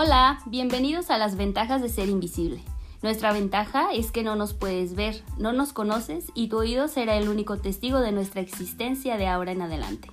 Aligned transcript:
Hola, 0.00 0.38
bienvenidos 0.46 1.10
a 1.10 1.18
las 1.18 1.36
ventajas 1.36 1.82
de 1.82 1.88
ser 1.88 2.08
invisible. 2.08 2.62
Nuestra 3.02 3.32
ventaja 3.32 3.92
es 3.92 4.12
que 4.12 4.22
no 4.22 4.36
nos 4.36 4.54
puedes 4.54 4.94
ver, 4.94 5.24
no 5.38 5.52
nos 5.52 5.72
conoces 5.72 6.30
y 6.36 6.46
tu 6.46 6.58
oído 6.58 6.86
será 6.86 7.16
el 7.16 7.28
único 7.28 7.56
testigo 7.56 7.98
de 7.98 8.12
nuestra 8.12 8.40
existencia 8.40 9.16
de 9.16 9.26
ahora 9.26 9.50
en 9.50 9.60
adelante. 9.60 10.08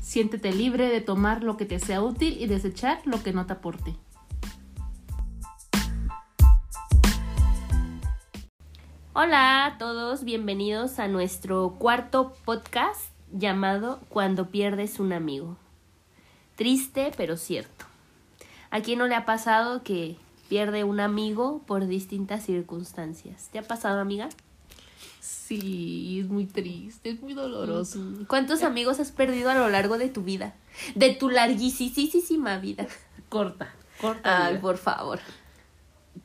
Siéntete 0.00 0.54
libre 0.54 0.88
de 0.88 1.02
tomar 1.02 1.42
lo 1.42 1.58
que 1.58 1.66
te 1.66 1.78
sea 1.78 2.00
útil 2.00 2.38
y 2.40 2.46
desechar 2.46 3.02
lo 3.04 3.22
que 3.22 3.34
no 3.34 3.44
te 3.44 3.52
aporte. 3.52 3.94
Hola 9.12 9.66
a 9.66 9.76
todos, 9.76 10.24
bienvenidos 10.24 10.98
a 10.98 11.08
nuestro 11.08 11.76
cuarto 11.78 12.32
podcast 12.46 13.10
llamado 13.30 14.00
Cuando 14.08 14.48
pierdes 14.48 14.98
un 14.98 15.12
amigo. 15.12 15.58
Triste 16.56 17.12
pero 17.18 17.36
cierto. 17.36 17.85
¿A 18.70 18.80
quién 18.80 18.98
no 18.98 19.06
le 19.06 19.14
ha 19.14 19.24
pasado 19.24 19.82
que 19.82 20.16
pierde 20.48 20.84
un 20.84 21.00
amigo 21.00 21.62
por 21.66 21.86
distintas 21.86 22.44
circunstancias? 22.44 23.48
¿Te 23.52 23.58
ha 23.58 23.62
pasado, 23.62 24.00
amiga? 24.00 24.28
Sí, 25.20 26.20
es 26.20 26.28
muy 26.28 26.46
triste, 26.46 27.10
es 27.10 27.20
muy 27.20 27.34
doloroso. 27.34 28.00
¿Cuántos 28.28 28.62
amigos 28.62 29.00
has 29.00 29.12
perdido 29.12 29.50
a 29.50 29.54
lo 29.54 29.68
largo 29.68 29.98
de 29.98 30.08
tu 30.08 30.22
vida? 30.22 30.54
De 30.94 31.14
tu 31.14 31.30
larguísima 31.30 32.58
vida. 32.58 32.86
Corta, 33.28 33.74
corta. 34.00 34.46
Ay, 34.46 34.52
vida. 34.54 34.62
por 34.62 34.76
favor. 34.78 35.20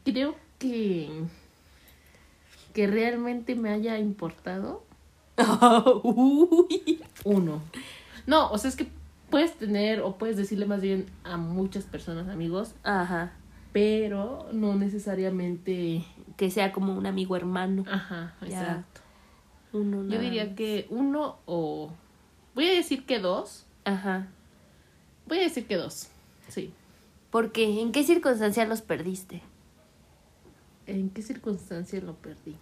Creo 0.03 0.35
que 0.59 1.09
que 2.73 2.87
realmente 2.87 3.55
me 3.55 3.69
haya 3.69 3.99
importado 3.99 4.83
Uy. 6.03 7.01
uno. 7.23 7.61
No, 8.25 8.49
o 8.51 8.57
sea, 8.57 8.69
es 8.69 8.75
que 8.75 8.87
puedes 9.31 9.55
tener 9.55 10.01
o 10.01 10.17
puedes 10.17 10.37
decirle 10.37 10.65
más 10.67 10.81
bien 10.81 11.07
a 11.23 11.37
muchas 11.37 11.85
personas 11.85 12.27
amigos, 12.29 12.75
Ajá. 12.83 13.31
pero 13.73 14.47
no 14.53 14.75
necesariamente. 14.75 16.05
Que 16.37 16.49
sea 16.49 16.71
como 16.71 16.95
un 16.97 17.05
amigo 17.05 17.35
hermano. 17.35 17.83
Ajá, 17.91 18.35
Ya. 18.41 18.47
exacto. 18.61 19.01
Uno 19.73 20.03
Yo 20.07 20.19
diría 20.19 20.55
que 20.55 20.87
uno 20.89 21.37
o. 21.45 21.91
Voy 22.55 22.67
a 22.67 22.73
decir 22.73 23.05
que 23.05 23.19
dos. 23.19 23.65
Ajá. 23.85 24.27
Voy 25.27 25.39
a 25.39 25.43
decir 25.43 25.65
que 25.67 25.75
dos. 25.77 26.09
Sí. 26.49 26.73
¿Por 27.29 27.51
qué? 27.51 27.81
¿En 27.81 27.91
qué 27.91 28.03
circunstancia 28.03 28.65
los 28.65 28.81
perdiste? 28.81 29.41
¿En 30.87 31.09
qué 31.09 31.21
circunstancias 31.21 32.03
lo 32.03 32.15
perdí? 32.15 32.57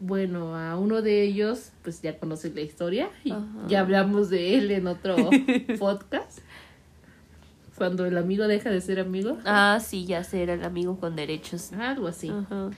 Bueno, 0.00 0.56
a 0.56 0.76
uno 0.76 1.02
de 1.02 1.22
ellos, 1.22 1.70
pues 1.82 2.02
ya 2.02 2.18
conoces 2.18 2.54
la 2.54 2.60
historia 2.60 3.10
y 3.22 3.30
Ajá. 3.30 3.44
ya 3.68 3.80
hablamos 3.80 4.28
de 4.28 4.56
él 4.58 4.70
en 4.70 4.86
otro 4.86 5.16
podcast. 5.78 6.40
Cuando 7.76 8.04
el 8.06 8.16
amigo 8.18 8.46
deja 8.46 8.70
de 8.70 8.80
ser 8.80 9.00
amigo, 9.00 9.38
Ah, 9.44 9.78
sí, 9.84 10.04
ya 10.04 10.22
sé, 10.24 10.42
era 10.42 10.54
el 10.54 10.64
amigo 10.64 10.98
con 11.00 11.16
derechos. 11.16 11.72
algo 11.72 12.06
así. 12.08 12.28
Ajá. 12.30 12.70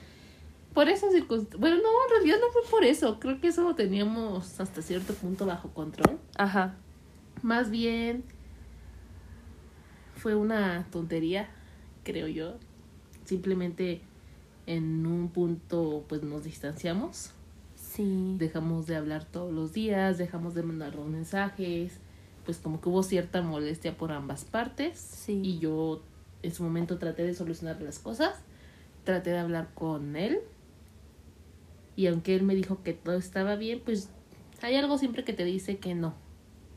Por 0.73 0.89
esa 0.89 1.09
circunstancia, 1.09 1.59
bueno, 1.59 1.77
no, 1.77 1.83
en 1.83 2.09
realidad 2.15 2.37
no 2.39 2.51
fue 2.51 2.61
por 2.69 2.83
eso, 2.83 3.19
creo 3.19 3.41
que 3.41 3.47
eso 3.47 3.63
lo 3.63 3.73
teníamos 3.75 4.59
hasta 4.59 4.81
cierto 4.81 5.13
punto 5.13 5.45
bajo 5.45 5.69
control. 5.69 6.17
Ajá. 6.37 6.75
Más 7.41 7.69
bien 7.71 8.23
fue 10.15 10.35
una 10.35 10.85
tontería, 10.91 11.49
creo 12.03 12.27
yo. 12.27 12.55
Simplemente 13.25 14.01
en 14.67 15.05
un 15.07 15.29
punto 15.29 16.05
pues 16.07 16.21
nos 16.23 16.43
distanciamos, 16.43 17.31
Sí. 17.75 18.35
dejamos 18.37 18.85
de 18.85 18.95
hablar 18.95 19.25
todos 19.25 19.51
los 19.51 19.73
días, 19.73 20.17
dejamos 20.19 20.53
de 20.53 20.61
mandar 20.61 20.93
los 20.95 21.07
mensajes, 21.07 21.93
pues 22.45 22.57
como 22.59 22.79
que 22.79 22.89
hubo 22.89 23.01
cierta 23.01 23.41
molestia 23.41 23.97
por 23.97 24.11
ambas 24.11 24.45
partes 24.45 24.99
Sí. 24.99 25.41
y 25.43 25.57
yo 25.59 26.01
en 26.43 26.53
su 26.53 26.63
momento 26.63 26.97
traté 26.99 27.23
de 27.23 27.33
solucionar 27.33 27.81
las 27.81 27.97
cosas, 27.99 28.35
traté 29.03 29.31
de 29.31 29.39
hablar 29.39 29.69
con 29.73 30.15
él 30.15 30.39
y 31.95 32.07
aunque 32.07 32.35
él 32.35 32.43
me 32.43 32.53
dijo 32.55 32.83
que 32.83 32.93
todo 32.93 33.15
estaba 33.15 33.55
bien, 33.55 33.81
pues 33.83 34.09
hay 34.61 34.75
algo 34.75 34.97
siempre 34.97 35.23
que 35.23 35.33
te 35.33 35.43
dice 35.45 35.77
que 35.77 35.95
no, 35.95 36.13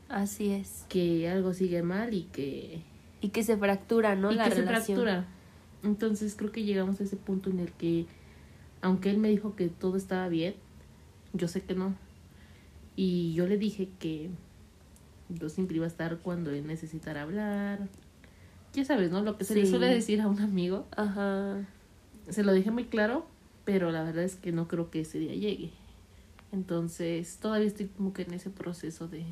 Así 0.09 0.51
es. 0.51 0.85
que 0.89 1.29
algo 1.29 1.53
sigue 1.53 1.83
mal 1.83 2.13
y 2.13 2.23
que 2.23 2.81
Y 3.21 3.29
que 3.29 3.43
se 3.43 3.55
fractura, 3.57 4.15
¿no? 4.15 4.31
y 4.31 4.35
La 4.35 4.45
que 4.45 4.55
se 4.55 4.61
relación. 4.61 4.97
fractura. 4.99 5.25
Entonces 5.83 6.35
creo 6.35 6.51
que 6.51 6.63
llegamos 6.63 6.99
a 7.01 7.03
ese 7.03 7.15
punto 7.15 7.49
en 7.49 7.59
el 7.59 7.71
que, 7.71 8.05
aunque 8.81 9.09
él 9.09 9.17
me 9.17 9.29
dijo 9.29 9.55
que 9.55 9.67
todo 9.69 9.97
estaba 9.97 10.27
bien, 10.27 10.55
yo 11.33 11.47
sé 11.47 11.61
que 11.61 11.73
no. 11.75 11.95
Y 12.95 13.33
yo 13.33 13.47
le 13.47 13.57
dije 13.57 13.89
que 13.99 14.29
yo 15.29 15.49
siempre 15.49 15.77
iba 15.77 15.85
a 15.85 15.89
estar 15.89 16.17
cuando 16.19 16.51
él 16.51 16.67
necesitara 16.67 17.23
hablar. 17.23 17.87
Ya 18.73 18.85
sabes, 18.85 19.11
¿no? 19.11 19.21
Lo 19.21 19.37
que 19.37 19.43
se 19.43 19.55
le 19.55 19.65
suele 19.65 19.87
decir 19.87 20.21
a 20.21 20.27
un 20.27 20.39
amigo. 20.39 20.85
Ajá. 20.95 21.65
Se 22.29 22.43
lo 22.43 22.53
dije 22.53 22.69
muy 22.71 22.85
claro, 22.85 23.25
pero 23.65 23.91
la 23.91 24.03
verdad 24.03 24.23
es 24.23 24.35
que 24.35 24.51
no 24.51 24.67
creo 24.67 24.91
que 24.91 25.01
ese 25.01 25.19
día 25.19 25.33
llegue. 25.33 25.71
Entonces 26.51 27.37
todavía 27.41 27.67
estoy 27.67 27.87
como 27.87 28.13
que 28.13 28.23
en 28.23 28.33
ese 28.33 28.49
proceso 28.49 29.07
de 29.07 29.25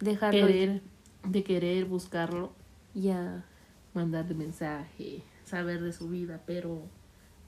Dejarlo. 0.00 0.38
ir. 0.40 0.46
querer, 0.46 0.82
de 1.28 1.42
querer 1.44 1.84
buscarlo 1.84 2.52
Ya. 2.94 3.44
mandarle 3.94 4.34
mensaje, 4.34 5.22
saber 5.50 5.82
de 5.82 5.92
su 5.92 6.08
vida, 6.08 6.40
pero 6.46 6.82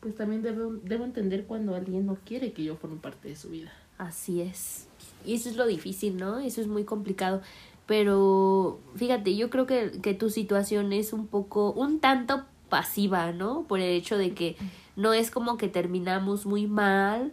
pues 0.00 0.16
también 0.16 0.42
debo, 0.42 0.74
debo 0.82 1.04
entender 1.04 1.44
cuando 1.44 1.74
alguien 1.74 2.06
no 2.06 2.16
quiere 2.24 2.52
que 2.52 2.64
yo 2.64 2.76
forme 2.76 2.96
parte 2.96 3.28
de 3.28 3.36
su 3.36 3.50
vida. 3.50 3.72
Así 3.98 4.40
es. 4.40 4.88
Y 5.24 5.34
eso 5.34 5.48
es 5.48 5.56
lo 5.56 5.66
difícil, 5.66 6.16
¿no? 6.16 6.40
Eso 6.40 6.60
es 6.60 6.66
muy 6.66 6.84
complicado. 6.84 7.40
Pero 7.86 8.80
fíjate, 8.96 9.36
yo 9.36 9.48
creo 9.50 9.66
que, 9.66 9.92
que 10.02 10.14
tu 10.14 10.30
situación 10.30 10.92
es 10.92 11.12
un 11.12 11.26
poco, 11.26 11.72
un 11.72 12.00
tanto 12.00 12.44
pasiva, 12.68 13.32
¿no? 13.32 13.62
Por 13.68 13.80
el 13.80 13.90
hecho 13.90 14.16
de 14.16 14.32
que 14.32 14.56
no 14.96 15.12
es 15.12 15.30
como 15.30 15.56
que 15.56 15.68
terminamos 15.68 16.46
muy 16.46 16.66
mal. 16.66 17.32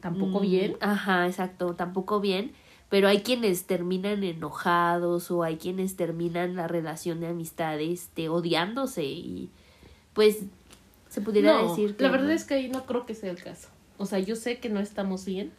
Tampoco 0.00 0.38
Mm, 0.38 0.42
bien. 0.42 0.76
Ajá, 0.80 1.26
exacto, 1.26 1.74
tampoco 1.74 2.20
bien. 2.20 2.52
Pero 2.90 3.08
hay 3.08 3.22
quienes 3.22 3.64
terminan 3.64 4.22
enojados 4.24 5.30
o 5.30 5.42
hay 5.42 5.56
quienes 5.56 5.96
terminan 5.96 6.54
la 6.54 6.68
relación 6.68 7.20
de 7.20 7.28
amistad 7.28 7.80
este, 7.80 8.28
odiándose 8.28 9.04
y 9.04 9.50
pues 10.18 10.38
se 11.08 11.20
pudiera 11.20 11.62
No, 11.62 11.68
decir 11.68 11.94
que 11.94 12.02
la 12.02 12.10
verdad 12.10 12.26
no. 12.26 12.32
es 12.32 12.42
que 12.44 12.54
ahí 12.54 12.68
no 12.68 12.86
creo 12.86 13.06
que 13.06 13.14
sea 13.14 13.30
el 13.30 13.40
caso. 13.40 13.68
O 13.98 14.04
sea, 14.04 14.18
yo 14.18 14.34
sé 14.34 14.58
que 14.58 14.68
no 14.68 14.80
estamos 14.80 15.24
bien, 15.24 15.52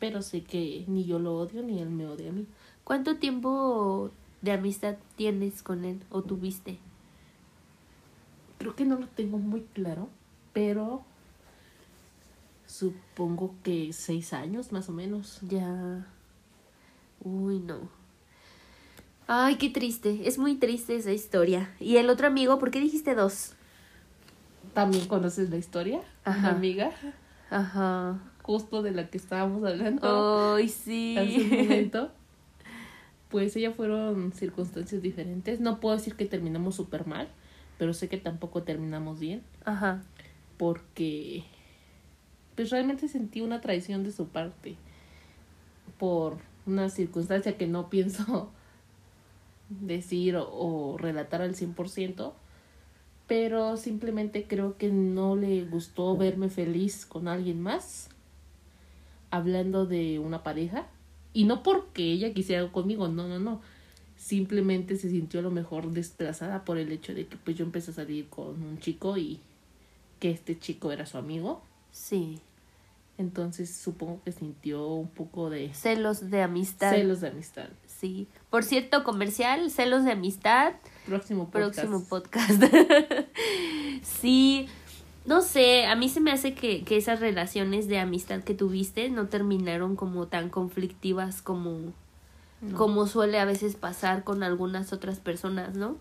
pero 0.00 0.22
sé 0.22 0.42
que 0.42 0.82
ni 0.88 1.04
yo 1.04 1.20
lo 1.20 1.36
odio 1.36 1.62
ni 1.62 1.80
él 1.80 1.88
me 1.88 2.08
odia 2.08 2.30
a 2.30 2.32
mí. 2.32 2.48
¿Cuánto 2.82 3.18
tiempo 3.18 4.10
de 4.42 4.50
amistad 4.50 4.96
tienes 5.14 5.62
con 5.62 5.84
él 5.84 6.02
o 6.10 6.22
tuviste? 6.22 6.78
Creo 8.58 8.74
que 8.74 8.84
no 8.84 8.98
lo 8.98 9.06
tengo 9.06 9.38
muy 9.38 9.60
claro, 9.72 10.08
pero 10.52 11.02
supongo 12.66 13.54
que 13.62 13.92
seis 13.92 14.32
años 14.32 14.72
más 14.72 14.88
o 14.88 14.92
menos. 14.92 15.38
Ya. 15.42 16.08
Uy, 17.22 17.60
no. 17.60 17.88
Ay, 19.28 19.58
qué 19.58 19.70
triste. 19.70 20.22
Es 20.26 20.38
muy 20.38 20.56
triste 20.56 20.96
esa 20.96 21.12
historia. 21.12 21.72
¿Y 21.78 21.98
el 21.98 22.10
otro 22.10 22.26
amigo? 22.26 22.58
¿Por 22.58 22.72
qué 22.72 22.80
dijiste 22.80 23.14
dos? 23.14 23.54
También 24.74 25.06
conoces 25.08 25.50
la 25.50 25.56
historia, 25.56 26.00
Ajá. 26.24 26.38
una 26.38 26.50
amiga, 26.50 26.90
Ajá. 27.50 28.18
justo 28.42 28.82
de 28.82 28.92
la 28.92 29.08
que 29.08 29.18
estábamos 29.18 29.64
hablando. 29.64 30.54
Ay, 30.54 30.68
sí. 30.68 31.16
hace 31.18 31.40
un 31.42 31.58
momento, 31.62 32.10
pues 33.28 33.54
ella 33.56 33.72
fueron 33.72 34.32
circunstancias 34.32 35.02
diferentes. 35.02 35.60
No 35.60 35.80
puedo 35.80 35.96
decir 35.96 36.14
que 36.14 36.26
terminamos 36.26 36.76
súper 36.76 37.06
mal, 37.06 37.28
pero 37.78 37.94
sé 37.94 38.08
que 38.08 38.16
tampoco 38.18 38.62
terminamos 38.62 39.18
bien, 39.18 39.42
Ajá. 39.64 40.02
porque 40.56 41.44
pues 42.54 42.70
realmente 42.70 43.08
sentí 43.08 43.40
una 43.40 43.60
traición 43.60 44.04
de 44.04 44.12
su 44.12 44.28
parte 44.28 44.76
por 45.98 46.36
una 46.66 46.88
circunstancia 46.90 47.56
que 47.56 47.66
no 47.66 47.88
pienso 47.90 48.50
decir 49.68 50.36
o, 50.36 50.48
o 50.52 50.98
relatar 50.98 51.40
al 51.42 51.54
100%, 51.54 52.32
pero 53.30 53.76
simplemente 53.76 54.44
creo 54.48 54.76
que 54.76 54.88
no 54.90 55.36
le 55.36 55.64
gustó 55.64 56.16
verme 56.16 56.48
feliz 56.48 57.06
con 57.06 57.28
alguien 57.28 57.60
más, 57.62 58.08
hablando 59.30 59.86
de 59.86 60.18
una 60.18 60.42
pareja, 60.42 60.88
y 61.32 61.44
no 61.44 61.62
porque 61.62 62.02
ella 62.10 62.34
quisiera 62.34 62.60
algo 62.62 62.72
conmigo, 62.72 63.06
no, 63.06 63.28
no, 63.28 63.38
no, 63.38 63.60
simplemente 64.16 64.96
se 64.96 65.10
sintió 65.10 65.38
a 65.38 65.44
lo 65.44 65.52
mejor 65.52 65.92
desplazada 65.92 66.64
por 66.64 66.76
el 66.76 66.90
hecho 66.90 67.14
de 67.14 67.28
que 67.28 67.36
pues 67.36 67.56
yo 67.56 67.64
empecé 67.64 67.92
a 67.92 67.94
salir 67.94 68.28
con 68.28 68.60
un 68.64 68.80
chico 68.80 69.16
y 69.16 69.38
que 70.18 70.32
este 70.32 70.58
chico 70.58 70.90
era 70.90 71.06
su 71.06 71.16
amigo, 71.16 71.62
Sí. 71.92 72.40
entonces 73.16 73.72
supongo 73.72 74.20
que 74.24 74.32
sintió 74.32 74.88
un 74.88 75.08
poco 75.08 75.50
de 75.50 75.72
Celos 75.72 76.30
de 76.30 76.42
amistad. 76.42 76.90
celos 76.92 77.20
de 77.20 77.28
amistad. 77.28 77.68
Sí. 77.86 78.26
Por 78.50 78.64
cierto, 78.64 79.04
comercial, 79.04 79.70
celos 79.70 80.02
de 80.04 80.10
amistad. 80.10 80.72
Próximo 81.10 81.50
podcast. 81.50 81.74
Próximo 81.74 82.04
podcast. 82.08 82.62
sí. 84.02 84.68
No 85.26 85.42
sé, 85.42 85.86
a 85.86 85.94
mí 85.96 86.08
se 86.08 86.20
me 86.20 86.32
hace 86.32 86.54
que, 86.54 86.82
que 86.84 86.96
esas 86.96 87.20
relaciones 87.20 87.88
de 87.88 87.98
amistad 87.98 88.42
que 88.42 88.54
tuviste 88.54 89.10
no 89.10 89.26
terminaron 89.26 89.94
como 89.96 90.28
tan 90.28 90.48
conflictivas 90.48 91.42
como, 91.42 91.78
No. 92.62 92.76
como 92.78 93.06
suele 93.06 93.38
a 93.38 93.44
veces 93.44 93.76
pasar 93.76 94.24
con 94.24 94.42
algunas 94.42 94.92
otras 94.92 95.20
personas, 95.20 95.74
¿no? 95.76 95.96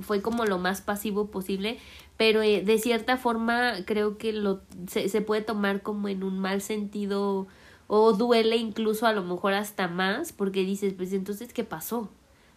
fue 0.00 0.22
como 0.22 0.44
lo 0.44 0.58
más 0.58 0.80
pasivo 0.80 1.26
posible, 1.26 1.78
pero 2.16 2.42
eh, 2.42 2.62
de 2.62 2.78
cierta 2.78 3.16
forma 3.16 3.74
creo 3.84 4.18
que 4.18 4.32
lo 4.32 4.60
se, 4.88 5.08
se 5.08 5.20
puede 5.20 5.42
tomar 5.42 5.82
como 5.82 6.08
en 6.08 6.24
un 6.24 6.38
mal 6.38 6.60
sentido 6.62 7.46
o 7.86 8.12
duele 8.12 8.56
incluso 8.56 9.06
a 9.06 9.12
lo 9.12 9.22
mejor 9.22 9.52
hasta 9.52 9.88
más 9.88 10.32
porque 10.32 10.64
dices, 10.64 10.94
pues 10.94 11.12
entonces, 11.12 11.52
¿qué 11.52 11.64
pasó? 11.64 12.08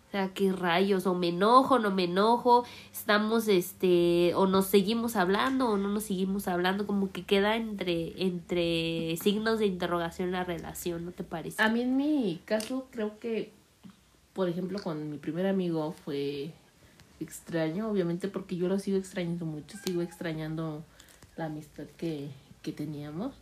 O 0.07 0.11
sea, 0.11 0.29
qué 0.33 0.53
rayos, 0.53 1.05
o 1.05 1.13
me 1.15 1.29
enojo, 1.29 1.79
no 1.79 1.91
me 1.91 2.05
enojo, 2.05 2.63
estamos, 2.93 3.49
este, 3.49 4.33
o 4.35 4.47
nos 4.47 4.67
seguimos 4.67 5.17
hablando, 5.17 5.69
o 5.69 5.77
no 5.77 5.89
nos 5.89 6.03
seguimos 6.03 6.47
hablando, 6.47 6.87
como 6.87 7.11
que 7.11 7.25
queda 7.25 7.57
entre, 7.57 8.13
entre 8.23 9.17
signos 9.21 9.59
de 9.59 9.65
interrogación 9.65 10.31
la 10.31 10.45
relación, 10.45 11.03
¿no 11.03 11.11
te 11.11 11.25
parece? 11.25 11.61
A 11.61 11.67
mí 11.67 11.81
en 11.81 11.97
mi 11.97 12.39
caso 12.45 12.87
creo 12.89 13.19
que, 13.19 13.51
por 14.31 14.47
ejemplo, 14.47 14.79
con 14.81 15.09
mi 15.09 15.17
primer 15.17 15.45
amigo 15.45 15.93
fue 16.05 16.53
extraño, 17.19 17.89
obviamente 17.89 18.29
porque 18.29 18.55
yo 18.55 18.69
lo 18.69 18.79
sigo 18.79 18.97
extrañando 18.97 19.45
mucho, 19.45 19.77
sigo 19.83 20.01
extrañando 20.01 20.83
la 21.35 21.45
amistad 21.45 21.85
que, 21.97 22.29
que 22.67 22.73
teníamos. 22.73 23.33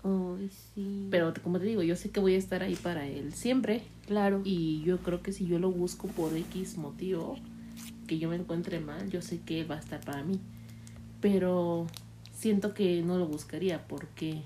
Sí. 0.76 1.08
Pero 1.10 1.34
como 1.42 1.58
te 1.58 1.66
digo, 1.66 1.82
yo 1.82 1.96
sé 1.96 2.12
que 2.12 2.20
voy 2.20 2.36
a 2.36 2.38
estar 2.38 2.62
ahí 2.62 2.76
para 2.76 3.08
él 3.08 3.34
siempre. 3.34 3.82
claro. 4.06 4.42
Y 4.44 4.84
yo 4.84 5.00
creo 5.00 5.24
que 5.24 5.32
si 5.32 5.48
yo 5.48 5.58
lo 5.58 5.72
busco 5.72 6.08
por 6.10 6.38
X 6.38 6.78
motivo, 6.78 7.36
que 8.06 8.20
yo 8.20 8.30
me 8.30 8.36
encuentre 8.36 8.80
mal, 8.80 9.10
yo 9.10 9.24
sé 9.24 9.42
que 9.42 9.62
él 9.62 9.72
va 9.72 9.78
a 9.78 9.80
estar 9.80 10.00
para 10.02 10.22
mí. 10.22 10.40
Pero 11.22 11.88
siento 12.34 12.76
que 12.76 13.02
no 13.02 13.18
lo 13.18 13.26
buscaría 13.26 13.88
porque 13.88 14.44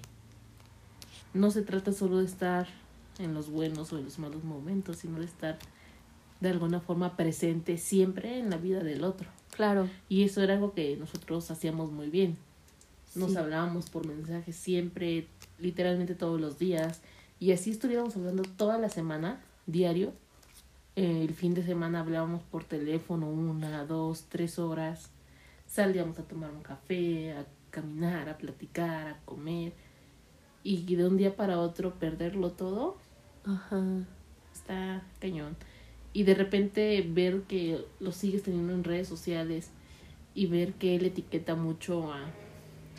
no 1.34 1.52
se 1.52 1.62
trata 1.62 1.92
solo 1.92 2.20
de 2.20 2.26
estar 2.26 2.70
en 3.18 3.34
los 3.34 3.50
buenos 3.50 3.92
o 3.92 3.98
en 3.98 4.06
los 4.06 4.18
malos 4.18 4.46
momentos, 4.46 4.96
sino 4.96 5.20
de 5.20 5.26
estar 5.26 5.60
de 6.40 6.50
alguna 6.52 6.80
forma 6.80 7.18
presente 7.18 7.78
siempre 7.78 8.40
en 8.40 8.50
la 8.50 8.56
vida 8.56 8.82
del 8.82 9.04
otro. 9.04 9.28
Claro. 9.52 9.90
Y 10.08 10.24
eso 10.24 10.42
era 10.42 10.54
algo 10.54 10.74
que 10.74 10.96
nosotros 10.96 11.52
hacíamos 11.52 11.92
muy 11.92 12.10
bien. 12.10 12.38
Nos 13.16 13.32
Sí. 13.32 13.38
hablábamos 13.38 13.90
por 13.90 14.06
mensajes 14.06 14.56
siempre, 14.56 15.28
literalmente 15.60 16.16
todos 16.16 16.40
los 16.40 16.60
días. 16.60 17.02
Y 17.40 17.52
así 17.52 17.72
estuviéramos 17.72 18.16
hablando 18.16 18.44
toda 18.44 18.78
la 18.78 18.90
semana, 18.90 19.42
diario. 19.66 20.14
Eh, 20.96 21.24
el 21.24 21.34
fin 21.34 21.54
de 21.54 21.64
semana 21.64 22.02
hablábamos 22.02 22.44
por 22.44 22.64
teléfono 22.66 23.30
una, 23.30 23.86
dos, 23.86 24.26
tres 24.30 24.60
horas. 24.60 25.10
Salíamos 25.68 26.20
a 26.20 26.24
tomar 26.24 26.52
un 26.52 26.62
café, 26.62 27.34
a 27.34 27.46
caminar, 27.72 28.28
a 28.30 28.38
platicar, 28.38 29.08
a 29.08 29.18
comer. 29.26 29.74
Y 30.64 30.96
de 30.96 31.08
un 31.08 31.16
día 31.18 31.36
para 31.36 31.60
otro 31.60 31.94
perderlo 31.94 32.52
todo, 32.52 32.98
Ajá. 33.46 33.82
está 34.54 35.04
cañón. 35.20 35.56
Y 36.12 36.24
de 36.24 36.34
repente 36.34 37.02
ver 37.10 37.44
que 37.44 37.86
lo 38.00 38.12
sigues 38.12 38.44
teniendo 38.44 38.74
en 38.74 38.84
redes 38.84 39.08
sociales 39.08 39.70
y 40.36 40.48
ver 40.48 40.74
que 40.74 40.96
él 40.96 41.06
etiqueta 41.06 41.56
mucho 41.56 42.12
a... 42.12 42.26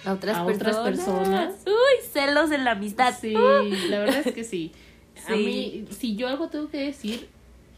A 0.05 0.12
otras 0.14 0.37
A 0.38 0.47
personas. 0.47 0.76
otras 0.76 0.97
personas. 0.97 1.55
Uy, 1.67 2.08
celos 2.11 2.50
en 2.52 2.64
la 2.64 2.73
amistad. 2.73 3.14
Sí, 3.20 3.32
la 3.35 3.99
verdad 4.00 4.23
es 4.26 4.32
que 4.35 4.44
sí. 4.44 4.73
A 5.29 5.32
mí, 5.37 5.87
si 5.91 6.17
yo 6.17 6.29
algo 6.29 6.49
tengo 6.49 6.69
que 6.70 6.79
decir 6.79 7.29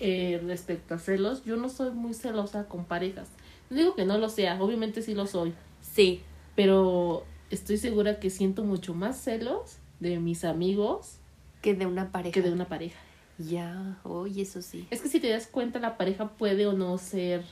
eh, 0.00 0.40
respecto 0.46 0.94
a 0.94 0.98
celos, 0.98 1.44
yo 1.44 1.56
no 1.56 1.68
soy 1.68 1.90
muy 1.92 2.14
celosa 2.14 2.66
con 2.68 2.84
parejas. 2.84 3.28
No 3.70 3.76
digo 3.78 3.94
que 3.94 4.04
no 4.04 4.18
lo 4.18 4.28
sea, 4.28 4.60
obviamente 4.62 5.02
sí 5.02 5.14
lo 5.14 5.26
soy, 5.26 5.54
Sí. 5.80 6.20
pero 6.54 7.24
estoy 7.50 7.78
segura 7.78 8.20
que 8.20 8.28
siento 8.30 8.62
mucho 8.64 8.94
más 8.94 9.16
celos 9.20 9.76
de 10.00 10.18
mis 10.20 10.44
amigos 10.44 11.16
Que 11.62 11.74
de 11.74 11.86
una 11.86 12.10
pareja. 12.12 12.32
que 12.34 12.42
de 12.42 12.52
una 12.52 12.66
pareja. 12.66 12.98
Ya, 13.38 13.98
oye, 14.04 14.42
eso 14.42 14.60
sí. 14.62 14.86
Es 14.90 15.00
que 15.00 15.08
si 15.08 15.18
te 15.20 15.28
das 15.30 15.46
cuenta, 15.46 15.78
la 15.80 15.96
pareja 15.96 16.28
puede 16.28 16.66
o 16.66 16.72
no 16.74 16.98
ser 16.98 17.42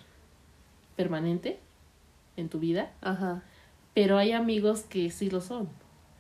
permanente 0.97 1.59
en 2.37 2.49
tu 2.49 2.59
vida, 2.59 2.93
Ajá. 3.01 3.43
Pero 3.95 4.19
hay 4.19 4.33
amigos 4.33 4.83
que 4.83 5.11
sí 5.11 5.31
lo 5.31 5.41
son. 5.41 5.69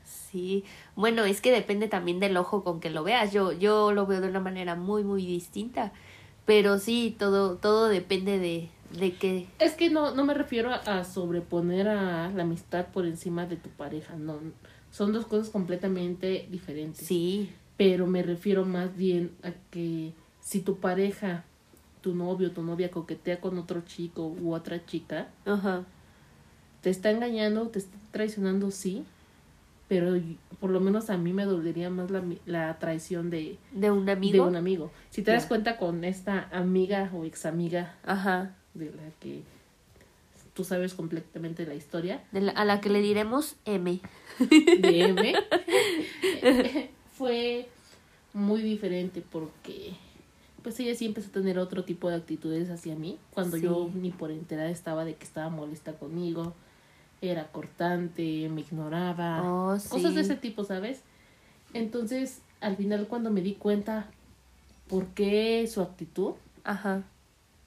Sí. 0.05 0.65
Bueno, 0.97 1.25
es 1.25 1.41
que 1.41 1.53
depende 1.53 1.89
también 1.89 2.21
del 2.21 2.37
ojo 2.37 2.65
con 2.65 2.81
que 2.81 2.91
lo 2.91 3.03
veas. 3.05 3.33
Yo, 3.33 3.53
yo 3.53 3.93
lo 3.93 4.07
veo 4.07 4.21
de 4.21 4.29
una 4.29 4.41
manera 4.41 4.75
muy, 4.75 5.05
muy 5.05 5.25
distinta. 5.27 5.93
Pero 6.47 6.79
sí, 6.79 7.15
todo, 7.19 7.57
todo 7.57 7.89
depende 7.89 8.39
de, 8.39 8.69
de 8.99 9.13
qué. 9.13 9.47
Es 9.59 9.75
que 9.75 9.91
no, 9.91 10.15
no 10.15 10.25
me 10.25 10.35
refiero 10.35 10.71
a, 10.71 10.77
a 10.77 11.05
sobreponer 11.05 11.89
a 11.89 12.31
la 12.31 12.43
amistad 12.43 12.87
por 12.87 13.07
encima 13.07 13.47
de 13.47 13.57
tu 13.57 13.69
pareja, 13.71 14.17
no. 14.17 14.39
Son 14.91 15.13
dos 15.13 15.27
cosas 15.27 15.51
completamente 15.51 16.49
diferentes. 16.51 17.07
Sí. 17.07 17.51
Pero 17.77 18.07
me 18.07 18.23
refiero 18.23 18.65
más 18.65 18.97
bien 18.97 19.31
a 19.43 19.53
que 19.71 20.13
si 20.41 20.61
tu 20.61 20.79
pareja, 20.79 21.45
tu 22.01 22.15
novio, 22.15 22.51
tu 22.51 22.63
novia 22.63 22.91
coquetea 22.91 23.41
con 23.41 23.57
otro 23.59 23.83
chico 23.83 24.27
u 24.27 24.55
otra 24.55 24.85
chica, 24.85 25.29
Ajá. 25.45 25.85
Te 26.81 26.91
está 26.91 27.11
engañando, 27.11 27.69
te 27.69 27.79
está 27.81 27.97
traicionando, 28.12 28.71
sí. 28.71 29.05
Pero 29.88 30.15
por 30.61 30.71
lo 30.71 30.79
menos 30.81 31.11
a 31.11 31.17
mí 31.17 31.32
me 31.32 31.44
dolería 31.44 31.91
más 31.91 32.11
la, 32.12 32.23
la 32.47 32.79
traición 32.79 33.29
de, 33.29 33.59
De 33.73 33.91
un 33.91 34.09
amigo. 34.09 34.32
de 34.44 34.49
un 34.50 34.56
amigo. 34.56 34.91
Si 35.11 35.23
te 35.23 35.32
das 35.32 35.47
cuenta 35.47 35.77
con 35.79 36.05
esta 36.05 36.49
amiga 36.53 37.11
o 37.12 37.25
ex 37.25 37.44
amiga 37.44 37.97
Ajá. 38.05 38.55
de 38.75 38.87
la 38.87 39.11
que 39.19 39.43
tú 40.55 40.62
sabes 40.65 40.94
completamente 40.94 41.67
la 41.67 41.75
historia 41.75 42.23
De 42.32 42.41
la- 42.41 42.53
a 42.53 42.65
la 42.65 42.81
que 42.81 42.88
le 42.88 43.00
diremos 43.00 43.56
M. 43.65 44.00
de 44.38 45.00
M, 45.03 45.35
fue 47.12 47.69
muy 48.33 48.62
diferente 48.62 49.23
porque 49.31 49.93
pues 50.62 50.79
ella 50.81 50.94
sí 50.94 51.06
empezó 51.06 51.31
a 51.31 51.33
tener 51.33 51.59
otro 51.59 51.85
tipo 51.85 52.09
de 52.11 52.17
actitudes 52.17 52.71
hacia 52.71 52.94
mí 52.94 53.19
cuando 53.33 53.56
Sí. 53.56 53.62
yo 53.65 53.91
ni 53.94 54.11
por 54.11 54.31
enterada 54.31 54.71
estaba 54.71 55.05
de 55.05 55.15
que 55.15 55.25
estaba 55.25 55.49
molesta 55.49 55.94
conmigo, 55.94 56.55
era 57.23 57.49
cortante, 57.49 58.49
me 58.49 58.63
ignoraba, 58.63 59.43
Oh, 59.43 59.79
sí. 59.79 59.89
cosas 59.89 60.15
de 60.15 60.23
ese 60.23 60.37
tipo, 60.37 60.65
¿sabes? 60.65 61.03
Entonces, 61.75 62.41
al 62.61 62.77
final 62.77 63.07
cuando 63.09 63.31
me 63.31 63.41
di 63.43 63.55
cuenta 63.55 64.07
por 64.89 65.07
qué 65.09 65.67
su 65.73 65.83
actitud, 65.83 66.33
Ajá. 66.65 67.03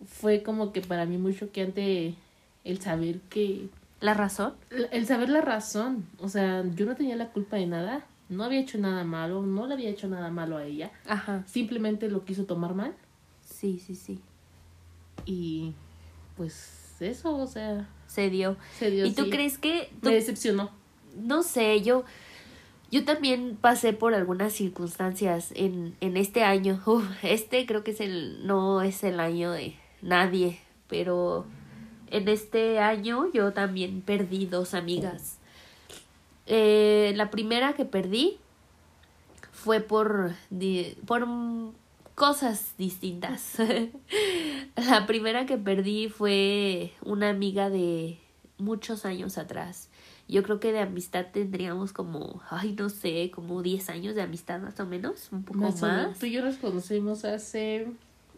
fue 0.06 0.44
como 0.44 0.72
que 0.74 0.82
para 0.82 1.06
mí 1.06 1.18
muy 1.18 1.36
choqueante 1.38 2.16
el 2.64 2.82
saber 2.82 3.20
que 3.30 3.70
¿La 4.02 4.14
razón? 4.14 4.54
el 4.92 5.06
saber 5.06 5.30
la 5.30 5.40
razón, 5.42 6.06
o 6.20 6.28
sea, 6.28 6.64
yo 6.76 6.86
no 6.86 6.96
tenía 6.96 7.16
la 7.16 7.30
culpa 7.30 7.56
de 7.56 7.68
nada, 7.68 8.04
no 8.28 8.44
había 8.44 8.60
hecho 8.60 8.78
nada 8.78 9.04
malo, 9.06 9.42
no 9.44 9.66
le 9.68 9.74
había 9.76 9.90
hecho 9.90 10.08
nada 10.10 10.30
malo 10.30 10.58
a 10.58 10.66
ella, 10.66 10.92
Ajá. 11.08 11.44
simplemente 11.48 12.10
lo 12.10 12.26
quiso 12.26 12.44
tomar 12.46 12.74
mal 12.74 12.94
Sí, 13.46 13.80
sí, 13.80 13.96
sí. 13.96 14.20
y 15.26 15.74
pues 16.36 16.96
eso, 17.00 17.36
o 17.38 17.48
sea, 17.48 17.88
Se 18.14 18.30
dio. 18.30 18.58
se 18.78 18.92
dio 18.92 19.06
¿Y 19.06 19.14
tú 19.14 19.30
crees 19.30 19.58
que 19.58 19.90
tú 20.02 20.10
Me 20.10 20.16
decepcionó. 20.16 20.70
no 21.16 21.42
sé, 21.42 21.82
yo, 21.82 22.04
yo 22.92 23.06
también 23.06 23.58
pasé 23.60 23.94
por 23.94 24.14
algunas 24.14 24.54
circunstancias 24.54 25.52
en, 25.56 25.96
en 26.00 26.18
este 26.18 26.44
año. 26.44 26.80
Uf, 26.86 27.04
este 27.24 27.66
creo 27.66 27.84
que 27.84 27.92
es 27.92 28.02
el, 28.02 28.46
no 28.46 28.82
es 28.84 29.04
el 29.04 29.20
año 29.20 29.52
de 29.52 29.76
nadie, 30.02 30.60
pero 30.88 31.46
en 32.12 32.28
este 32.28 32.80
año 32.80 33.32
yo 33.34 33.52
también 33.54 34.02
perdí 34.02 34.46
dos 34.46 34.76
amigas. 34.76 35.38
Eh, 36.46 37.14
la 37.16 37.32
primera 37.32 37.74
que 37.74 37.86
perdí 37.86 38.38
fue 39.52 39.80
por, 39.80 40.34
por 41.08 41.28
cosas 42.16 42.74
distintas. 42.78 43.56
la 44.76 45.06
primera 45.06 45.46
que 45.46 45.58
perdí 45.58 46.10
fue 46.10 46.92
una 47.02 47.30
amiga 47.30 47.70
de 47.70 48.20
muchos 48.58 49.06
años 49.06 49.38
atrás. 49.38 49.90
Yo 50.28 50.42
creo 50.44 50.60
que 50.60 50.72
de 50.72 50.80
amistad 50.80 51.28
tendríamos 51.34 51.92
como, 51.92 52.42
ay, 52.50 52.76
no 52.78 52.90
sé, 52.90 53.30
como 53.34 53.62
10 53.62 53.90
años 53.90 54.16
de 54.16 54.22
amistad 54.22 54.60
más 54.60 54.80
o 54.80 54.86
menos, 54.86 55.30
un 55.32 55.44
poco 55.44 55.60
Más 55.60 55.82
más. 55.82 56.18
Tú 56.18 56.26
y 56.28 56.32
yo 56.32 56.44
nos 56.44 56.56
conocimos 56.56 57.26
hace 57.26 57.88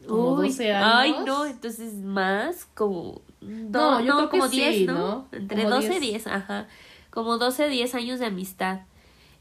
como 0.07 0.35
Uy, 0.35 0.47
12 0.47 0.73
años. 0.73 0.91
Ay, 0.93 1.15
no, 1.25 1.45
entonces 1.45 1.93
más, 1.93 2.65
como, 2.73 3.21
No, 3.41 3.99
no, 3.99 4.01
yo 4.01 4.17
creo 4.17 4.29
que 4.29 4.37
como 4.39 4.49
sí, 4.49 4.57
10, 4.57 4.87
¿no? 4.87 4.93
¿no? 4.93 5.27
Entre 5.31 5.63
Como 5.63 5.75
12 5.75 5.87
y 5.87 5.99
10. 5.99 6.01
10, 6.01 6.27
ajá. 6.27 6.67
Como 7.11 7.37
12, 7.37 7.69
10 7.69 7.95
años 7.95 8.19
de 8.19 8.25
amistad. 8.25 8.81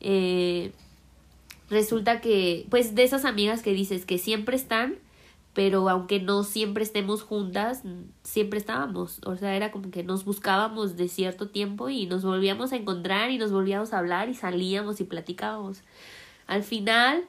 Eh, 0.00 0.72
resulta 1.74 2.22
que, 2.22 2.66
pues, 2.70 2.94
de 2.94 3.02
esas 3.02 3.26
amigas 3.26 3.62
que 3.62 3.74
dices 3.74 4.06
que 4.06 4.16
siempre 4.16 4.56
están, 4.56 4.96
pero 5.52 5.88
aunque 5.88 6.20
no 6.20 6.42
siempre 6.42 6.82
estemos 6.82 7.22
juntas, 7.22 7.82
siempre 8.22 8.58
estábamos. 8.58 9.20
O 9.26 9.36
sea, 9.36 9.54
era 9.54 9.70
como 9.70 9.90
que 9.90 10.02
nos 10.02 10.24
buscábamos 10.24 10.96
de 10.96 11.08
cierto 11.08 11.48
tiempo 11.48 11.90
y 11.90 12.06
nos 12.06 12.24
volvíamos 12.24 12.72
a 12.72 12.76
encontrar 12.76 13.30
y 13.30 13.38
nos 13.38 13.52
volvíamos 13.52 13.92
a 13.92 13.98
hablar 13.98 14.28
y 14.28 14.34
salíamos 14.34 15.00
y 15.00 15.04
platicábamos. 15.04 15.82
Al 16.46 16.62
final 16.62 17.24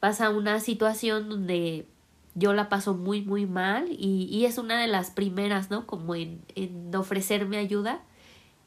pasa 0.00 0.30
una 0.30 0.60
situación 0.60 1.28
donde 1.28 1.86
yo 2.34 2.52
la 2.52 2.68
paso 2.68 2.94
muy, 2.94 3.22
muy 3.22 3.46
mal 3.46 3.86
y, 3.90 4.28
y 4.30 4.44
es 4.44 4.58
una 4.58 4.80
de 4.80 4.88
las 4.88 5.10
primeras, 5.10 5.70
¿no? 5.70 5.86
Como 5.86 6.14
en, 6.14 6.42
en 6.54 6.94
ofrecerme 6.94 7.56
ayuda. 7.56 8.02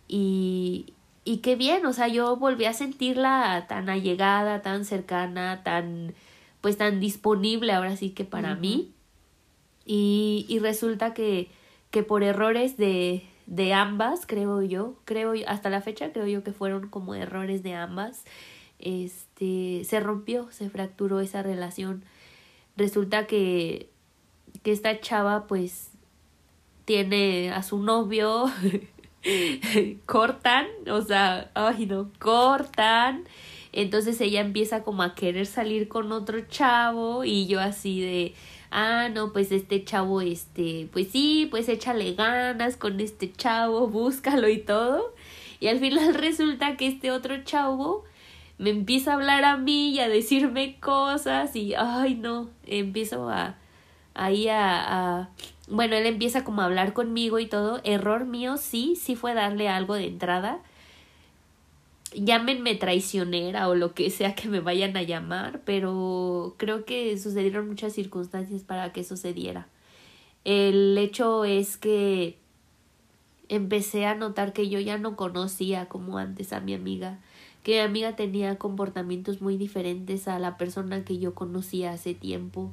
Y, 0.07 0.93
y 1.29 1.37
qué 1.41 1.55
bien, 1.55 1.85
o 1.85 1.93
sea, 1.93 2.07
yo 2.07 2.37
volví 2.37 2.65
a 2.65 2.73
sentirla 2.73 3.67
tan 3.69 3.87
allegada, 3.87 4.63
tan 4.63 4.83
cercana, 4.83 5.61
tan, 5.61 6.15
pues 6.59 6.75
tan 6.75 6.99
disponible 6.99 7.71
ahora 7.71 7.95
sí 7.95 8.09
que 8.09 8.25
para 8.25 8.55
mí. 8.55 8.95
Y, 9.85 10.47
y 10.49 10.57
resulta 10.57 11.13
que, 11.13 11.51
que 11.91 12.01
por 12.01 12.23
errores 12.23 12.77
de, 12.77 13.27
de 13.45 13.73
ambas, 13.75 14.25
creo 14.25 14.63
yo, 14.63 14.95
creo 15.05 15.35
yo, 15.35 15.47
hasta 15.47 15.69
la 15.69 15.81
fecha 15.81 16.11
creo 16.11 16.25
yo 16.25 16.43
que 16.43 16.51
fueron 16.51 16.89
como 16.89 17.13
errores 17.13 17.61
de 17.61 17.75
ambas, 17.75 18.25
este, 18.79 19.83
se 19.83 19.99
rompió, 19.99 20.51
se 20.51 20.71
fracturó 20.71 21.19
esa 21.19 21.43
relación. 21.43 22.03
Resulta 22.75 23.27
que, 23.27 23.91
que 24.63 24.71
esta 24.71 24.99
chava 24.99 25.45
pues 25.45 25.91
tiene 26.85 27.51
a 27.51 27.61
su 27.61 27.77
novio, 27.83 28.45
cortan, 30.05 30.67
o 30.89 31.01
sea, 31.01 31.51
ay 31.53 31.85
no, 31.85 32.11
cortan. 32.19 33.25
Entonces 33.71 34.19
ella 34.21 34.41
empieza 34.41 34.83
como 34.83 35.03
a 35.03 35.13
querer 35.15 35.45
salir 35.45 35.87
con 35.87 36.11
otro 36.11 36.41
chavo 36.47 37.23
y 37.23 37.47
yo 37.47 37.59
así 37.59 38.01
de, 38.01 38.33
ah, 38.71 39.09
no, 39.13 39.31
pues 39.31 39.51
este 39.51 39.83
chavo, 39.83 40.21
este, 40.21 40.89
pues 40.91 41.09
sí, 41.09 41.47
pues 41.51 41.69
échale 41.69 42.13
ganas 42.13 42.77
con 42.77 42.99
este 42.99 43.31
chavo, 43.31 43.87
búscalo 43.87 44.49
y 44.49 44.57
todo. 44.59 45.13
Y 45.59 45.67
al 45.67 45.79
final 45.79 46.13
resulta 46.15 46.77
que 46.77 46.87
este 46.87 47.11
otro 47.11 47.43
chavo 47.43 48.05
me 48.57 48.71
empieza 48.71 49.11
a 49.11 49.15
hablar 49.15 49.45
a 49.45 49.57
mí 49.57 49.91
y 49.91 49.99
a 49.99 50.09
decirme 50.09 50.79
cosas 50.79 51.55
y, 51.55 51.75
ay, 51.75 52.15
no, 52.15 52.49
empiezo 52.65 53.29
a, 53.29 53.58
ahí 54.19 54.47
a, 54.49 55.29
bueno, 55.69 55.95
él 55.95 56.05
empieza 56.05 56.43
como 56.43 56.61
a 56.61 56.65
hablar 56.65 56.93
conmigo 56.93 57.39
y 57.39 57.47
todo. 57.47 57.79
Error 57.83 58.25
mío, 58.25 58.57
sí, 58.57 58.95
sí 58.95 59.15
fue 59.15 59.33
darle 59.33 59.69
algo 59.69 59.95
de 59.95 60.07
entrada. 60.07 60.59
Llámenme 62.13 62.75
traicionera 62.75 63.69
o 63.69 63.75
lo 63.75 63.93
que 63.93 64.09
sea 64.09 64.35
que 64.35 64.49
me 64.49 64.59
vayan 64.59 64.97
a 64.97 65.03
llamar, 65.03 65.61
pero 65.63 66.55
creo 66.57 66.83
que 66.85 67.17
sucedieron 67.17 67.67
muchas 67.67 67.93
circunstancias 67.93 68.63
para 68.63 68.91
que 68.91 69.03
sucediera. 69.03 69.67
El 70.43 70.97
hecho 70.97 71.45
es 71.45 71.77
que 71.77 72.37
empecé 73.47 74.05
a 74.05 74.15
notar 74.15 74.53
que 74.53 74.69
yo 74.69 74.79
ya 74.79 74.97
no 74.97 75.15
conocía 75.15 75.87
como 75.87 76.17
antes 76.17 76.51
a 76.51 76.59
mi 76.59 76.73
amiga, 76.73 77.19
que 77.63 77.73
mi 77.73 77.79
amiga 77.79 78.15
tenía 78.15 78.57
comportamientos 78.57 79.41
muy 79.41 79.57
diferentes 79.57 80.27
a 80.27 80.39
la 80.39 80.57
persona 80.57 81.05
que 81.05 81.19
yo 81.19 81.35
conocía 81.35 81.91
hace 81.91 82.13
tiempo. 82.13 82.71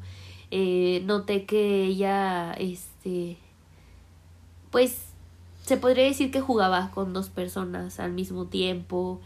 Eh, 0.51 1.03
noté 1.05 1.45
que 1.45 1.85
ella, 1.85 2.53
este, 2.53 3.37
pues 4.71 5.07
se 5.63 5.77
podría 5.77 6.05
decir 6.05 6.31
que 6.31 6.41
jugaba 6.41 6.91
con 6.93 7.13
dos 7.13 7.29
personas 7.29 7.99
al 7.99 8.13
mismo 8.13 8.47
tiempo 8.47 9.21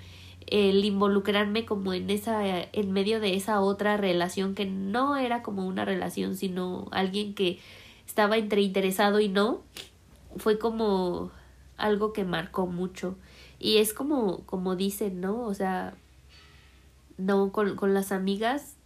el 0.47 0.85
involucrarme 0.85 1.67
como 1.67 1.93
en 1.93 2.09
esa 2.09 2.43
en 2.73 2.93
medio 2.93 3.21
de 3.21 3.35
esa 3.35 3.61
otra 3.61 3.97
relación 3.97 4.55
que 4.55 4.65
no 4.65 5.17
era 5.17 5.43
como 5.43 5.67
una 5.67 5.85
relación 5.85 6.37
sino 6.37 6.89
alguien 6.93 7.35
que 7.35 7.59
estaba 8.07 8.39
entre 8.39 8.62
interesado 8.62 9.21
y 9.21 9.29
no 9.29 9.61
fue 10.37 10.59
como 10.59 11.31
algo 11.77 12.12
que 12.12 12.25
marcó 12.25 12.67
mucho. 12.67 13.17
Y 13.59 13.77
es 13.79 13.93
como 13.93 14.41
como 14.47 14.77
dicen 14.77 15.21
no 15.21 15.43
o 15.43 15.55
sea 15.55 15.95
no 17.19 17.53
con, 17.53 17.77
con 17.77 17.93
las 17.95 18.12
amigas 18.12 18.77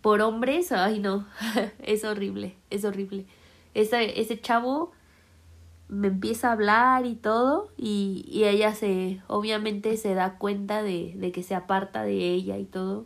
por 0.00 0.20
hombres 0.22 0.72
ay 0.72 0.98
no 0.98 1.26
es 1.82 2.04
horrible 2.04 2.56
es 2.70 2.84
horrible. 2.84 3.26
Ese, 3.74 4.20
ese 4.20 4.40
chavo 4.40 4.92
me 5.88 6.08
empieza 6.08 6.48
a 6.48 6.52
hablar 6.52 7.04
y 7.04 7.14
todo 7.14 7.70
y, 7.76 8.24
y 8.28 8.44
ella 8.44 8.74
se 8.74 9.20
obviamente 9.26 9.96
se 9.96 10.14
da 10.14 10.38
cuenta 10.38 10.82
de, 10.82 11.12
de 11.16 11.32
que 11.32 11.42
se 11.42 11.54
aparta 11.54 12.04
de 12.04 12.32
ella 12.32 12.58
y 12.58 12.64
todo. 12.64 13.04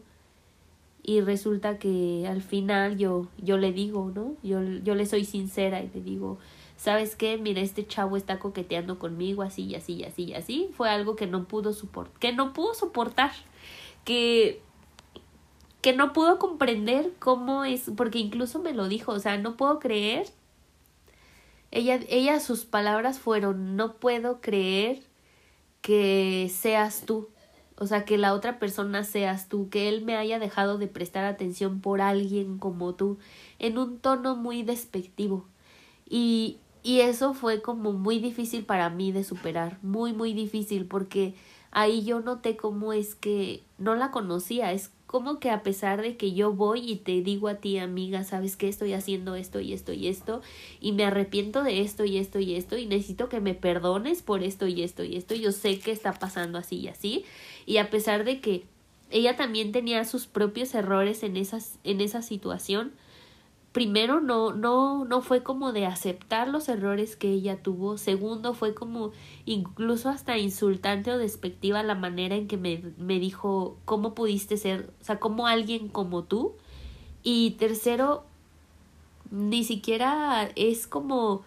Y 1.03 1.21
resulta 1.21 1.79
que 1.79 2.27
al 2.29 2.43
final 2.43 2.97
yo 2.97 3.27
yo 3.39 3.59
le 3.59 3.73
digo 3.73 4.11
no 4.15 4.35
yo 4.43 4.63
yo 4.63 4.95
le 4.95 5.07
soy 5.07 5.25
sincera 5.25 5.83
y 5.83 5.91
le 5.95 6.01
digo 6.01 6.39
sabes 6.77 7.15
qué 7.15 7.37
mira 7.37 7.61
este 7.61 7.87
chavo 7.87 8.17
está 8.17 8.39
coqueteando 8.39 8.99
conmigo 8.99 9.43
así 9.43 9.65
y 9.65 9.75
así 9.75 9.95
y 9.95 10.05
así 10.05 10.25
y 10.25 10.35
así 10.35 10.71
fue 10.75 10.89
algo 10.89 11.15
que 11.15 11.27
no 11.27 11.45
pudo 11.45 11.75
soportar 11.75 12.19
que 12.19 12.33
no 12.33 12.55
pudo 12.55 12.73
soportar 12.73 13.33
que 14.05 14.63
que 15.85 15.93
no 15.93 16.15
pudo 16.15 16.39
comprender 16.39 17.13
cómo 17.19 17.65
es 17.65 17.91
porque 17.95 18.19
incluso 18.19 18.59
me 18.59 18.73
lo 18.73 18.89
dijo 18.89 19.13
o 19.13 19.19
sea 19.21 19.37
no 19.37 19.57
puedo 19.57 19.79
creer 19.79 20.27
ella, 21.75 21.99
ella, 22.09 22.39
sus 22.39 22.65
palabras 22.65 23.19
fueron, 23.19 23.75
no 23.75 23.97
puedo 23.97 24.41
creer 24.41 25.03
que 25.81 26.49
seas 26.55 27.03
tú, 27.05 27.31
o 27.77 27.87
sea, 27.89 28.05
que 28.05 28.17
la 28.17 28.33
otra 28.33 28.61
persona 28.61 29.03
seas 29.03 29.49
tú, 29.49 29.69
que 29.71 29.89
él 29.89 30.05
me 30.05 30.17
haya 30.17 30.39
dejado 30.39 30.79
de 30.79 30.87
prestar 30.87 31.25
atención 31.25 31.81
por 31.81 32.01
alguien 32.01 32.59
como 32.59 32.95
tú, 32.95 33.19
en 33.59 33.77
un 33.77 33.99
tono 33.99 34.37
muy 34.37 34.63
despectivo. 34.63 35.49
Y, 36.09 36.59
y 36.85 37.01
eso 37.01 37.35
fue 37.35 37.61
como 37.61 37.93
muy 37.93 38.21
difícil 38.21 38.65
para 38.65 38.89
mí 38.89 39.11
de 39.11 39.25
superar, 39.25 39.79
muy, 39.83 40.13
muy 40.13 40.33
difícil, 40.33 40.87
porque 40.87 41.35
ahí 41.73 42.05
yo 42.05 42.21
noté 42.21 42.57
cómo 42.57 42.93
es 42.93 43.17
que 43.17 43.65
no 43.79 43.97
la 43.97 44.13
conocía, 44.13 44.71
es 44.71 44.93
como 45.15 45.39
que 45.39 45.49
a 45.49 45.63
pesar 45.63 46.03
de 46.03 46.17
que 46.17 46.33
yo 46.33 46.53
voy 46.53 46.91
y 46.91 46.97
te 46.97 47.23
digo 47.23 47.47
a 47.47 47.55
ti, 47.55 47.79
amiga, 47.79 48.25
sabes 48.25 48.57
que 48.57 48.69
estoy 48.69 48.95
haciendo 48.95 49.37
esto 49.37 49.61
y 49.61 49.73
esto 49.73 49.93
y 49.93 50.09
esto, 50.09 50.43
y 50.81 50.91
me 50.91 51.05
arrepiento 51.05 51.63
de 51.63 51.83
esto 51.83 52.05
y 52.05 52.19
esto 52.19 52.41
y 52.41 52.57
esto, 52.57 52.77
y 52.77 52.87
necesito 52.87 53.29
que 53.29 53.39
me 53.39 53.55
perdones 53.55 54.23
por 54.23 54.43
esto 54.43 54.67
y 54.67 54.83
esto 54.83 55.05
y 55.05 55.15
esto, 55.15 55.37
yo 55.37 55.53
sé 55.53 55.79
que 55.79 55.93
está 55.93 56.15
pasando 56.15 56.59
así 56.59 56.79
y 56.79 56.89
así, 56.89 57.25
y 57.65 57.77
a 57.77 57.91
pesar 57.91 58.25
de 58.25 58.41
que 58.41 58.65
ella 59.13 59.37
también 59.37 59.71
tenía 59.71 60.05
sus 60.05 60.27
propios 60.27 60.75
errores 60.75 61.23
en 61.23 61.37
esas, 61.37 61.79
en 61.85 62.01
esa 62.01 62.21
situación, 62.21 62.91
primero 63.75 64.21
no, 64.21 64.53
no, 64.53 65.05
no 65.05 65.21
fue 65.21 65.43
como 65.43 65.73
de 65.73 65.85
aceptar 65.85 66.47
los 66.47 66.69
errores 66.69 67.17
que 67.17 67.29
ella 67.29 67.57
tuvo, 67.61 67.99
segundo 67.99 68.55
fue 68.55 68.73
como 68.73 69.11
incluso 69.47 70.11
hasta 70.11 70.39
insultante 70.39 71.11
o 71.11 71.19
despectiva 71.19 71.83
la 71.83 71.97
manera 71.97 72.37
en 72.37 72.47
que 72.47 72.57
me, 72.57 72.83
me 72.99 73.19
dijo 73.19 73.77
cómo 73.85 74.15
pudiste 74.15 74.59
ser, 74.59 74.91
o 75.01 75.05
sea, 75.05 75.19
como 75.19 75.49
alguien 75.49 75.89
como 75.89 76.23
tú, 76.23 76.55
y 77.25 77.57
tercero, 77.59 78.25
ni 79.33 79.65
siquiera 79.65 80.49
es 80.55 80.87
como, 80.87 81.43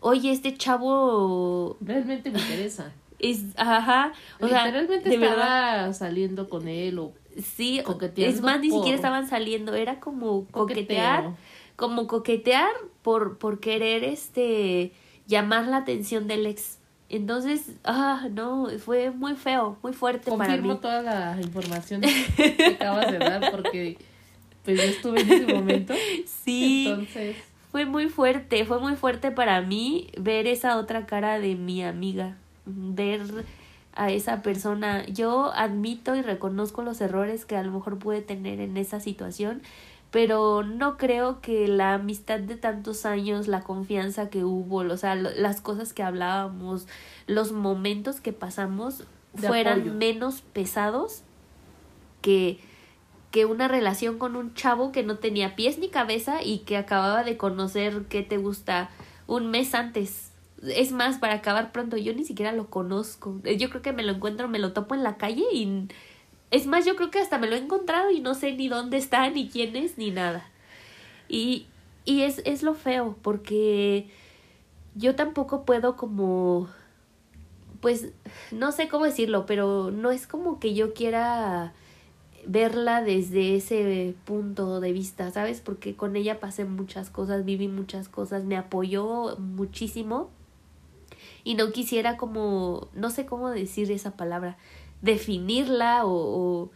oye, 0.00 0.32
este 0.32 0.54
chavo... 0.58 1.78
Realmente 1.80 2.30
me 2.30 2.38
interesa. 2.38 2.92
Es, 3.18 3.44
ajá, 3.56 4.12
o 4.42 4.46
sea, 4.46 4.70
de 4.70 4.94
estaba 4.96 5.16
verdad, 5.16 5.92
saliendo 5.94 6.50
con 6.50 6.68
él 6.68 6.98
o 6.98 7.14
sí, 7.42 7.82
es 8.16 8.40
más, 8.42 8.60
ni 8.60 8.68
por- 8.70 8.78
siquiera 8.78 8.96
estaban 8.96 9.28
saliendo, 9.28 9.74
era 9.74 10.00
como 10.00 10.46
coquetear 10.50 11.24
coqueteo. 11.24 11.36
como 11.76 12.06
coquetear 12.06 12.70
por, 13.02 13.38
por 13.38 13.60
querer 13.60 14.04
este 14.04 14.92
llamar 15.26 15.66
la 15.66 15.78
atención 15.78 16.26
del 16.28 16.46
ex. 16.46 16.78
Entonces, 17.08 17.70
ah, 17.84 18.28
no, 18.32 18.68
fue 18.84 19.10
muy 19.12 19.34
feo, 19.36 19.78
muy 19.82 19.92
fuerte 19.92 20.30
para 20.32 20.46
Confirmo 20.54 20.74
mí. 20.74 20.80
toda 20.80 21.02
la 21.02 21.38
información 21.40 22.00
que 22.36 22.66
acabas 22.80 23.10
de 23.12 23.18
dar 23.18 23.50
porque 23.52 23.96
pues 24.64 24.76
yo 24.78 24.84
estuve 24.84 25.20
en 25.20 25.30
ese 25.32 25.52
momento. 25.54 25.94
Sí, 26.44 26.86
Entonces, 26.88 27.36
fue 27.70 27.84
muy 27.84 28.08
fuerte, 28.08 28.64
fue 28.64 28.80
muy 28.80 28.96
fuerte 28.96 29.30
para 29.30 29.60
mí 29.60 30.08
ver 30.18 30.46
esa 30.48 30.78
otra 30.78 31.06
cara 31.06 31.38
de 31.38 31.54
mi 31.54 31.84
amiga, 31.84 32.36
ver 32.64 33.20
a 33.96 34.10
esa 34.10 34.42
persona. 34.42 35.04
Yo 35.06 35.52
admito 35.54 36.14
y 36.14 36.22
reconozco 36.22 36.82
los 36.82 37.00
errores 37.00 37.44
que 37.44 37.56
a 37.56 37.62
lo 37.62 37.72
mejor 37.72 37.98
pude 37.98 38.22
tener 38.22 38.60
en 38.60 38.76
esa 38.76 39.00
situación, 39.00 39.62
pero 40.10 40.62
no 40.62 40.96
creo 40.96 41.40
que 41.40 41.66
la 41.68 41.94
amistad 41.94 42.40
de 42.40 42.56
tantos 42.56 43.04
años, 43.06 43.48
la 43.48 43.62
confianza 43.62 44.30
que 44.30 44.44
hubo, 44.44 44.76
o 44.78 44.96
sea, 44.96 45.14
las 45.14 45.60
cosas 45.60 45.92
que 45.92 46.02
hablábamos, 46.02 46.86
los 47.26 47.52
momentos 47.52 48.20
que 48.20 48.32
pasamos 48.32 49.04
De 49.32 49.48
fueran 49.48 49.80
apoyo. 49.80 49.94
menos 49.94 50.42
pesados 50.42 51.22
que 52.22 52.60
que 53.30 53.44
una 53.44 53.68
relación 53.68 54.18
con 54.18 54.34
un 54.34 54.54
chavo 54.54 54.92
que 54.92 55.02
no 55.02 55.18
tenía 55.18 55.56
pies 55.56 55.78
ni 55.78 55.90
cabeza 55.90 56.42
y 56.42 56.60
que 56.60 56.78
acababa 56.78 57.22
de 57.22 57.36
conocer 57.36 58.04
que 58.04 58.22
te 58.22 58.38
gusta 58.38 58.88
un 59.26 59.50
mes 59.50 59.74
antes. 59.74 60.25
Es 60.62 60.92
más, 60.92 61.18
para 61.18 61.34
acabar 61.34 61.72
pronto, 61.72 61.96
yo 61.96 62.14
ni 62.14 62.24
siquiera 62.24 62.52
lo 62.52 62.68
conozco. 62.70 63.40
Yo 63.58 63.68
creo 63.70 63.82
que 63.82 63.92
me 63.92 64.02
lo 64.02 64.12
encuentro, 64.12 64.48
me 64.48 64.58
lo 64.58 64.72
topo 64.72 64.94
en 64.94 65.02
la 65.02 65.16
calle 65.16 65.44
y 65.52 65.88
es 66.50 66.66
más, 66.66 66.86
yo 66.86 66.96
creo 66.96 67.10
que 67.10 67.18
hasta 67.18 67.38
me 67.38 67.48
lo 67.48 67.56
he 67.56 67.58
encontrado 67.58 68.10
y 68.10 68.20
no 68.20 68.34
sé 68.34 68.52
ni 68.52 68.68
dónde 68.68 68.96
está, 68.96 69.28
ni 69.30 69.48
quién 69.48 69.76
es, 69.76 69.98
ni 69.98 70.10
nada. 70.10 70.48
Y, 71.28 71.66
y 72.04 72.22
es, 72.22 72.40
es 72.44 72.62
lo 72.62 72.74
feo, 72.74 73.16
porque 73.22 74.08
yo 74.94 75.14
tampoco 75.16 75.64
puedo 75.64 75.96
como, 75.96 76.68
pues, 77.80 78.12
no 78.52 78.72
sé 78.72 78.88
cómo 78.88 79.04
decirlo, 79.04 79.44
pero 79.46 79.90
no 79.90 80.10
es 80.10 80.26
como 80.26 80.58
que 80.60 80.74
yo 80.74 80.94
quiera 80.94 81.74
verla 82.46 83.02
desde 83.02 83.56
ese 83.56 84.14
punto 84.24 84.80
de 84.80 84.92
vista, 84.92 85.30
¿sabes? 85.32 85.60
Porque 85.60 85.96
con 85.96 86.16
ella 86.16 86.38
pasé 86.38 86.64
muchas 86.64 87.10
cosas, 87.10 87.44
viví 87.44 87.68
muchas 87.68 88.08
cosas, 88.08 88.44
me 88.44 88.56
apoyó 88.56 89.36
muchísimo 89.38 90.30
y 91.46 91.54
no 91.54 91.70
quisiera 91.70 92.16
como, 92.16 92.88
no 92.92 93.08
sé 93.08 93.24
cómo 93.24 93.50
decir 93.50 93.92
esa 93.92 94.16
palabra, 94.16 94.58
definirla 95.00 96.04
o, 96.04 96.10
o, 96.10 96.70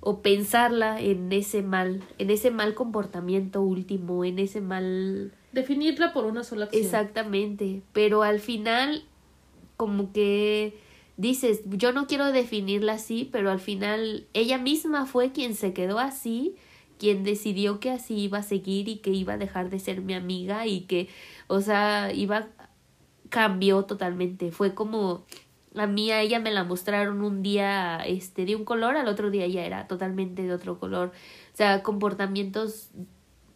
o 0.00 0.22
pensarla 0.22 0.98
en 0.98 1.30
ese 1.30 1.60
mal, 1.60 2.02
en 2.16 2.30
ese 2.30 2.50
mal 2.50 2.74
comportamiento 2.74 3.60
último, 3.60 4.24
en 4.24 4.38
ese 4.38 4.62
mal 4.62 5.34
Definirla 5.52 6.14
por 6.14 6.24
una 6.24 6.42
sola 6.42 6.64
acción. 6.64 6.82
Exactamente, 6.82 7.82
pero 7.92 8.22
al 8.22 8.40
final 8.40 9.04
como 9.76 10.10
que 10.14 10.78
dices, 11.18 11.60
yo 11.66 11.92
no 11.92 12.06
quiero 12.06 12.32
definirla 12.32 12.94
así, 12.94 13.28
pero 13.30 13.50
al 13.50 13.60
final 13.60 14.26
ella 14.32 14.56
misma 14.56 15.04
fue 15.04 15.32
quien 15.32 15.54
se 15.54 15.74
quedó 15.74 15.98
así, 15.98 16.54
quien 16.98 17.24
decidió 17.24 17.78
que 17.78 17.90
así 17.90 18.14
iba 18.20 18.38
a 18.38 18.42
seguir 18.42 18.88
y 18.88 18.96
que 18.96 19.10
iba 19.10 19.34
a 19.34 19.38
dejar 19.38 19.68
de 19.68 19.80
ser 19.80 20.00
mi 20.00 20.14
amiga 20.14 20.66
y 20.66 20.82
que, 20.82 21.08
o 21.46 21.60
sea, 21.60 22.10
iba 22.14 22.48
cambió 23.34 23.82
totalmente, 23.82 24.52
fue 24.52 24.74
como 24.74 25.24
a 25.74 25.88
mí 25.88 26.12
a 26.12 26.20
ella 26.20 26.38
me 26.38 26.52
la 26.52 26.62
mostraron 26.62 27.20
un 27.20 27.42
día 27.42 27.96
este 28.06 28.44
de 28.44 28.54
un 28.54 28.64
color, 28.64 28.96
al 28.96 29.08
otro 29.08 29.28
día 29.28 29.44
ya 29.48 29.64
era 29.64 29.88
totalmente 29.88 30.42
de 30.42 30.52
otro 30.52 30.78
color. 30.78 31.08
O 31.52 31.56
sea, 31.56 31.82
comportamientos 31.82 32.90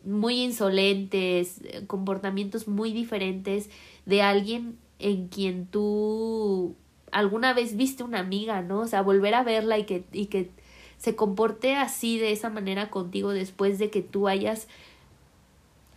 muy 0.04 0.42
insolentes, 0.42 1.61
comportamientos 1.87 2.66
muy 2.66 2.92
diferentes 2.92 3.70
de 4.04 4.20
alguien 4.20 4.76
en 4.99 5.28
quien 5.28 5.66
tú 5.66 6.75
alguna 7.12 7.52
vez 7.52 7.76
viste 7.76 8.02
una 8.02 8.18
amiga, 8.18 8.62
¿no? 8.62 8.80
O 8.80 8.87
sea, 8.88 9.02
volver 9.02 9.35
a 9.37 9.44
verla 9.44 9.78
y 9.78 9.85
que, 9.85 10.02
y 10.11 10.26
que 10.26 10.50
se 10.97 11.14
comporte 11.14 11.76
así 11.76 12.18
de 12.18 12.32
esa 12.32 12.50
manera 12.50 12.90
contigo 12.90 13.30
después 13.30 13.78
de 13.78 13.90
que 13.90 14.02
tú 14.02 14.26
hayas 14.26 14.66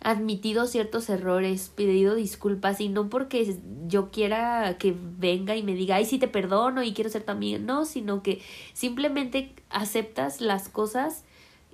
admitido 0.04 0.66
ciertos 0.66 1.08
errores, 1.08 1.72
pedido 1.74 2.14
disculpas 2.14 2.80
y 2.80 2.88
no 2.88 3.08
porque 3.08 3.56
yo 3.86 4.10
quiera 4.10 4.76
que 4.78 4.94
venga 4.96 5.56
y 5.56 5.62
me 5.62 5.74
diga, 5.74 5.96
ay, 5.96 6.04
sí 6.04 6.18
te 6.18 6.28
perdono 6.28 6.82
y 6.82 6.92
quiero 6.92 7.10
ser 7.10 7.24
amiga, 7.28 7.58
no, 7.58 7.84
sino 7.84 8.22
que 8.22 8.40
simplemente 8.72 9.54
aceptas 9.70 10.40
las 10.40 10.68
cosas 10.68 11.24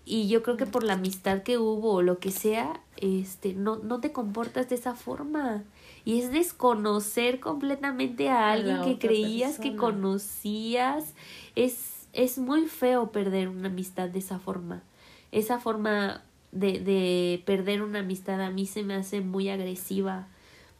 y 0.08 0.28
yo 0.28 0.42
creo 0.42 0.56
que 0.56 0.64
por 0.64 0.84
la 0.84 0.94
amistad 0.94 1.42
que 1.42 1.58
hubo 1.58 1.92
o 1.92 2.02
lo 2.02 2.18
que 2.18 2.30
sea, 2.30 2.80
este, 2.96 3.52
no, 3.52 3.76
no 3.76 4.00
te 4.00 4.10
comportas 4.10 4.68
de 4.70 4.76
esa 4.76 4.94
forma. 4.94 5.64
Y 6.06 6.20
es 6.20 6.32
desconocer 6.32 7.40
completamente 7.40 8.30
a 8.30 8.52
alguien 8.52 8.80
que 8.82 8.98
creías 8.98 9.58
que 9.58 9.76
conocías. 9.76 11.12
Es, 11.56 12.08
es 12.14 12.38
muy 12.38 12.66
feo 12.66 13.12
perder 13.12 13.48
una 13.48 13.68
amistad 13.68 14.08
de 14.08 14.20
esa 14.20 14.38
forma. 14.38 14.82
Esa 15.30 15.60
forma 15.60 16.22
de, 16.52 16.80
de 16.80 17.42
perder 17.44 17.82
una 17.82 18.00
amistad 18.00 18.40
a 18.40 18.50
mí 18.50 18.66
se 18.66 18.82
me 18.82 18.94
hace 18.94 19.20
muy 19.20 19.48
agresiva, 19.48 20.28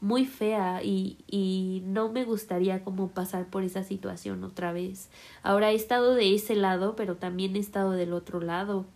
muy 0.00 0.26
fea 0.26 0.82
y, 0.82 1.18
y 1.26 1.82
no 1.84 2.10
me 2.10 2.25
gustaría 2.25 2.84
como 2.84 3.08
pasar 3.08 3.46
por 3.46 3.64
esa 3.64 3.82
situación 3.84 4.44
otra 4.44 4.72
vez. 4.72 5.10
Ahora 5.42 5.72
he 5.72 5.75
estado 5.75 6.14
de 6.14 6.34
ese 6.34 6.54
lado, 6.54 6.96
pero 6.96 7.16
también 7.16 7.56
he 7.56 7.58
estado 7.58 7.92
del 7.92 8.12
otro 8.12 8.40
lado. 8.40 8.87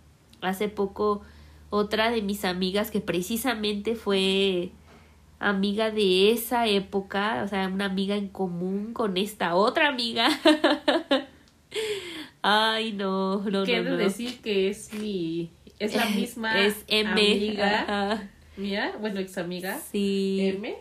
Hace 0.40 0.68
poco 0.68 1.22
otra 1.70 2.10
de 2.10 2.22
mis 2.22 2.44
amigas 2.44 2.90
que 2.90 3.00
precisamente 3.00 3.94
fue 3.94 4.72
amiga 5.38 5.90
de 5.90 6.30
esa 6.30 6.66
época, 6.68 7.42
o 7.44 7.48
sea, 7.48 7.66
una 7.68 7.86
amiga 7.86 8.16
en 8.16 8.28
común 8.28 8.92
con 8.92 9.16
esta 9.16 9.54
otra 9.54 9.88
amiga. 9.88 10.28
Ay, 12.42 12.92
no, 12.92 13.42
no, 13.42 13.64
Quiero 13.64 13.96
decir 13.96 14.40
que 14.40 14.68
es 14.68 14.92
mi 14.94 15.50
es 15.84 15.94
la 15.94 16.06
misma 16.06 16.60
es 16.60 16.84
M. 16.88 17.10
amiga 17.10 18.30
mía, 18.56 18.94
bueno, 19.00 19.20
ex 19.20 19.38
amiga. 19.38 19.78
Sí. 19.78 20.38
M. 20.56 20.76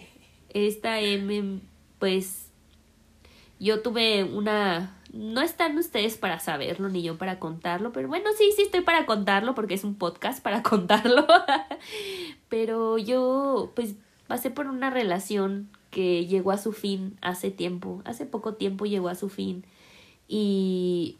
Esta 0.49 0.99
M, 0.99 1.59
pues 1.99 2.49
yo 3.59 3.81
tuve 3.81 4.23
una 4.23 4.97
no 5.13 5.41
están 5.41 5.77
ustedes 5.77 6.17
para 6.17 6.39
saberlo 6.39 6.87
ni 6.87 7.03
yo 7.03 7.17
para 7.17 7.37
contarlo, 7.37 7.91
pero 7.91 8.07
bueno, 8.07 8.29
sí, 8.37 8.51
sí 8.55 8.61
estoy 8.63 8.81
para 8.81 9.05
contarlo 9.05 9.53
porque 9.55 9.73
es 9.73 9.83
un 9.83 9.95
podcast 9.95 10.41
para 10.41 10.63
contarlo. 10.63 11.27
pero 12.49 12.97
yo 12.97 13.71
pues 13.75 13.95
pasé 14.27 14.51
por 14.51 14.67
una 14.67 14.89
relación 14.89 15.69
que 15.89 16.25
llegó 16.25 16.51
a 16.51 16.57
su 16.57 16.71
fin 16.71 17.17
hace 17.21 17.51
tiempo, 17.51 18.01
hace 18.05 18.25
poco 18.25 18.53
tiempo 18.53 18.85
llegó 18.85 19.09
a 19.09 19.15
su 19.15 19.27
fin 19.27 19.65
y 20.27 21.17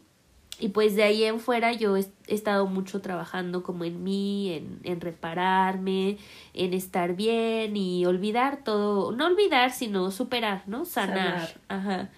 y 0.58 0.68
pues 0.68 0.94
de 0.94 1.02
ahí 1.02 1.24
en 1.24 1.40
fuera 1.40 1.72
yo 1.72 1.96
he, 1.96 2.06
estado 2.28 2.66
mucho 2.66 3.00
trabajando 3.00 3.62
como 3.62 3.84
en 3.84 4.04
mí, 4.04 4.52
en, 4.52 4.80
en 4.84 5.00
repararme, 5.00 6.18
en 6.54 6.72
estar 6.74 7.16
bien 7.16 7.76
y 7.76 8.06
olvidar 8.06 8.62
todo, 8.62 9.12
no 9.12 9.26
olvidar, 9.26 9.72
sino 9.72 10.10
superar, 10.10 10.62
¿no? 10.66 10.84
Sanar. 10.84 11.60
Ajá. 11.68 12.10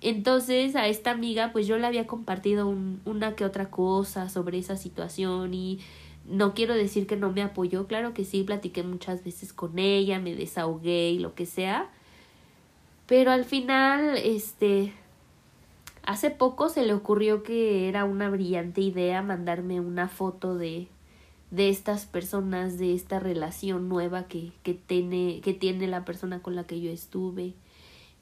Entonces 0.00 0.76
a 0.76 0.86
esta 0.86 1.10
amiga 1.10 1.50
pues 1.52 1.66
yo 1.66 1.78
le 1.78 1.86
había 1.86 2.06
compartido 2.06 2.68
un, 2.68 3.00
una 3.04 3.34
que 3.34 3.44
otra 3.44 3.70
cosa 3.70 4.28
sobre 4.28 4.58
esa 4.58 4.76
situación 4.76 5.54
y 5.54 5.80
no 6.28 6.54
quiero 6.54 6.74
decir 6.74 7.06
que 7.06 7.16
no 7.16 7.32
me 7.32 7.42
apoyó, 7.42 7.86
claro 7.86 8.12
que 8.12 8.24
sí, 8.24 8.42
platiqué 8.42 8.82
muchas 8.82 9.24
veces 9.24 9.52
con 9.52 9.78
ella, 9.78 10.20
me 10.20 10.34
desahogué 10.34 11.10
y 11.10 11.18
lo 11.18 11.34
que 11.34 11.46
sea, 11.46 11.88
pero 13.06 13.30
al 13.30 13.46
final, 13.46 14.18
este, 14.18 14.92
Hace 16.08 16.30
poco 16.30 16.70
se 16.70 16.86
le 16.86 16.94
ocurrió 16.94 17.42
que 17.42 17.86
era 17.86 18.06
una 18.06 18.30
brillante 18.30 18.80
idea 18.80 19.20
mandarme 19.20 19.78
una 19.78 20.08
foto 20.08 20.56
de, 20.56 20.88
de 21.50 21.68
estas 21.68 22.06
personas, 22.06 22.78
de 22.78 22.94
esta 22.94 23.18
relación 23.18 23.90
nueva 23.90 24.22
que, 24.22 24.52
que, 24.62 24.72
tiene, 24.72 25.42
que 25.42 25.52
tiene 25.52 25.86
la 25.86 26.06
persona 26.06 26.40
con 26.40 26.56
la 26.56 26.64
que 26.64 26.80
yo 26.80 26.90
estuve. 26.90 27.52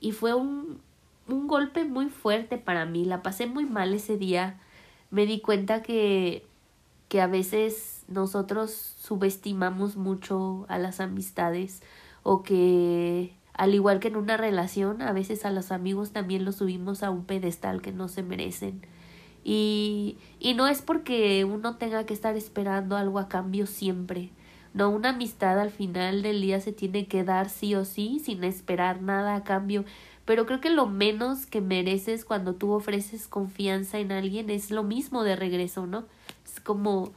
Y 0.00 0.10
fue 0.10 0.34
un, 0.34 0.80
un 1.28 1.46
golpe 1.46 1.84
muy 1.84 2.08
fuerte 2.08 2.58
para 2.58 2.86
mí. 2.86 3.04
La 3.04 3.22
pasé 3.22 3.46
muy 3.46 3.66
mal 3.66 3.94
ese 3.94 4.16
día. 4.16 4.58
Me 5.12 5.24
di 5.24 5.38
cuenta 5.38 5.80
que, 5.82 6.44
que 7.08 7.20
a 7.20 7.28
veces 7.28 8.02
nosotros 8.08 8.96
subestimamos 8.98 9.94
mucho 9.94 10.66
a 10.68 10.78
las 10.78 10.98
amistades 10.98 11.84
o 12.24 12.42
que 12.42 13.32
al 13.56 13.74
igual 13.74 14.00
que 14.00 14.08
en 14.08 14.16
una 14.16 14.36
relación, 14.36 15.02
a 15.02 15.12
veces 15.12 15.44
a 15.44 15.50
los 15.50 15.72
amigos 15.72 16.12
también 16.12 16.44
los 16.44 16.56
subimos 16.56 17.02
a 17.02 17.10
un 17.10 17.24
pedestal 17.24 17.80
que 17.80 17.92
no 17.92 18.08
se 18.08 18.22
merecen. 18.22 18.82
Y, 19.44 20.18
y 20.40 20.54
no 20.54 20.66
es 20.66 20.82
porque 20.82 21.44
uno 21.44 21.76
tenga 21.76 22.04
que 22.04 22.14
estar 22.14 22.36
esperando 22.36 22.96
algo 22.96 23.18
a 23.18 23.28
cambio 23.28 23.66
siempre. 23.66 24.30
No, 24.74 24.90
una 24.90 25.10
amistad 25.10 25.58
al 25.58 25.70
final 25.70 26.20
del 26.20 26.42
día 26.42 26.60
se 26.60 26.72
tiene 26.72 27.06
que 27.06 27.24
dar 27.24 27.48
sí 27.48 27.74
o 27.74 27.86
sí, 27.86 28.20
sin 28.22 28.44
esperar 28.44 29.00
nada 29.00 29.34
a 29.34 29.42
cambio. 29.42 29.86
Pero 30.26 30.44
creo 30.44 30.60
que 30.60 30.68
lo 30.68 30.86
menos 30.86 31.46
que 31.46 31.62
mereces 31.62 32.26
cuando 32.26 32.54
tú 32.54 32.72
ofreces 32.72 33.26
confianza 33.26 33.98
en 34.00 34.12
alguien 34.12 34.50
es 34.50 34.70
lo 34.70 34.82
mismo 34.82 35.22
de 35.22 35.36
regreso, 35.36 35.86
¿no? 35.86 36.04
Es 36.44 36.60
como 36.60 37.12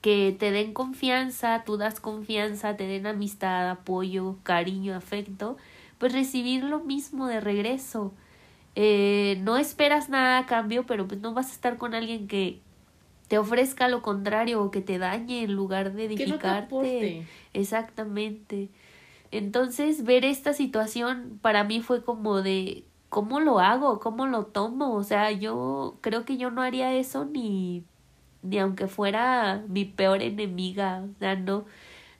que 0.00 0.34
te 0.38 0.50
den 0.50 0.72
confianza, 0.72 1.62
tú 1.64 1.76
das 1.76 2.00
confianza, 2.00 2.76
te 2.76 2.86
den 2.86 3.06
amistad, 3.06 3.68
apoyo, 3.70 4.36
cariño, 4.42 4.94
afecto, 4.94 5.56
pues 5.98 6.12
recibir 6.12 6.64
lo 6.64 6.80
mismo 6.80 7.26
de 7.26 7.40
regreso. 7.40 8.12
Eh, 8.76 9.38
no 9.42 9.58
esperas 9.58 10.08
nada 10.08 10.38
a 10.38 10.46
cambio, 10.46 10.86
pero 10.86 11.06
pues 11.06 11.20
no 11.20 11.34
vas 11.34 11.50
a 11.50 11.52
estar 11.52 11.76
con 11.76 11.94
alguien 11.94 12.28
que 12.28 12.60
te 13.28 13.38
ofrezca 13.38 13.88
lo 13.88 14.02
contrario 14.02 14.62
o 14.62 14.70
que 14.70 14.80
te 14.80 14.98
dañe 14.98 15.42
en 15.42 15.54
lugar 15.54 15.92
de 15.92 16.06
edificarte. 16.06 17.26
Exactamente. 17.52 18.70
Entonces, 19.30 20.02
ver 20.02 20.24
esta 20.24 20.52
situación 20.54 21.38
para 21.42 21.62
mí 21.64 21.80
fue 21.80 22.02
como 22.02 22.42
de 22.42 22.84
¿cómo 23.08 23.40
lo 23.40 23.58
hago? 23.58 24.00
¿Cómo 24.00 24.26
lo 24.26 24.46
tomo? 24.46 24.94
O 24.94 25.04
sea, 25.04 25.30
yo 25.30 25.98
creo 26.00 26.24
que 26.24 26.38
yo 26.38 26.50
no 26.50 26.62
haría 26.62 26.94
eso 26.94 27.26
ni 27.26 27.84
ni 28.42 28.58
aunque 28.58 28.86
fuera 28.88 29.62
mi 29.68 29.84
peor 29.84 30.22
enemiga, 30.22 31.02
o 31.02 31.18
sea, 31.18 31.36
no, 31.36 31.64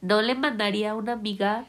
no 0.01 0.23
le 0.23 0.35
mandaría 0.35 0.93
a 0.93 0.95
una 0.97 1.13
amiga, 1.13 1.65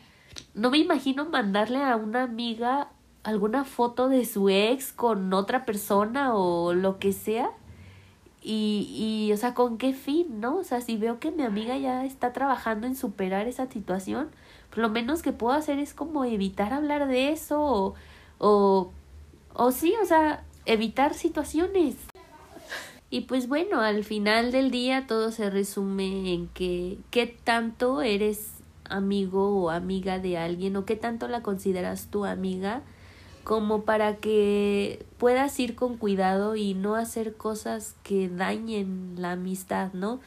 no 0.53 0.71
me 0.71 0.77
imagino 0.77 1.25
mandarle 1.25 1.83
a 1.83 1.95
una 1.95 2.23
amiga 2.23 2.89
alguna 3.23 3.63
foto 3.65 4.09
de 4.09 4.25
su 4.25 4.49
ex 4.49 4.91
con 4.93 5.33
otra 5.33 5.65
persona 5.65 6.33
o 6.35 6.73
lo 6.73 6.99
que 6.99 7.13
sea. 7.13 7.51
Y, 8.43 9.27
y, 9.29 9.33
o 9.33 9.37
sea, 9.37 9.53
¿con 9.53 9.77
qué 9.77 9.93
fin, 9.93 10.39
no? 10.39 10.57
O 10.57 10.63
sea, 10.63 10.81
si 10.81 10.97
veo 10.97 11.19
que 11.19 11.31
mi 11.31 11.43
amiga 11.43 11.77
ya 11.77 12.05
está 12.05 12.33
trabajando 12.33 12.87
en 12.87 12.95
superar 12.95 13.47
esa 13.47 13.67
situación, 13.67 14.29
lo 14.75 14.89
menos 14.89 15.21
que 15.21 15.31
puedo 15.31 15.53
hacer 15.53 15.77
es 15.79 15.93
como 15.93 16.25
evitar 16.25 16.73
hablar 16.73 17.07
de 17.07 17.31
eso 17.31 17.61
o, 17.61 17.95
o, 18.39 18.91
o 19.53 19.71
sí, 19.71 19.93
o 20.01 20.05
sea, 20.05 20.43
evitar 20.65 21.13
situaciones. 21.13 21.95
Y 23.11 23.21
pues 23.21 23.49
bueno, 23.49 23.81
al 23.81 24.05
final 24.05 24.53
del 24.53 24.71
día 24.71 25.05
todo 25.05 25.31
se 25.31 25.49
resume 25.49 26.33
en 26.33 26.47
que 26.47 26.97
qué 27.11 27.27
tanto 27.27 28.01
eres 28.01 28.53
amigo 28.89 29.63
o 29.63 29.69
amiga 29.69 30.17
de 30.17 30.37
alguien 30.37 30.77
o 30.77 30.85
qué 30.85 30.95
tanto 30.95 31.27
la 31.27 31.41
consideras 31.43 32.07
tu 32.07 32.23
amiga 32.23 32.83
como 33.43 33.81
para 33.83 34.15
que 34.15 35.05
puedas 35.17 35.59
ir 35.59 35.75
con 35.75 35.97
cuidado 35.97 36.55
y 36.55 36.73
no 36.73 36.95
hacer 36.95 37.35
cosas 37.35 37.95
que 38.01 38.29
dañen 38.29 39.15
la 39.17 39.33
amistad, 39.33 39.91
¿no? 39.91 40.21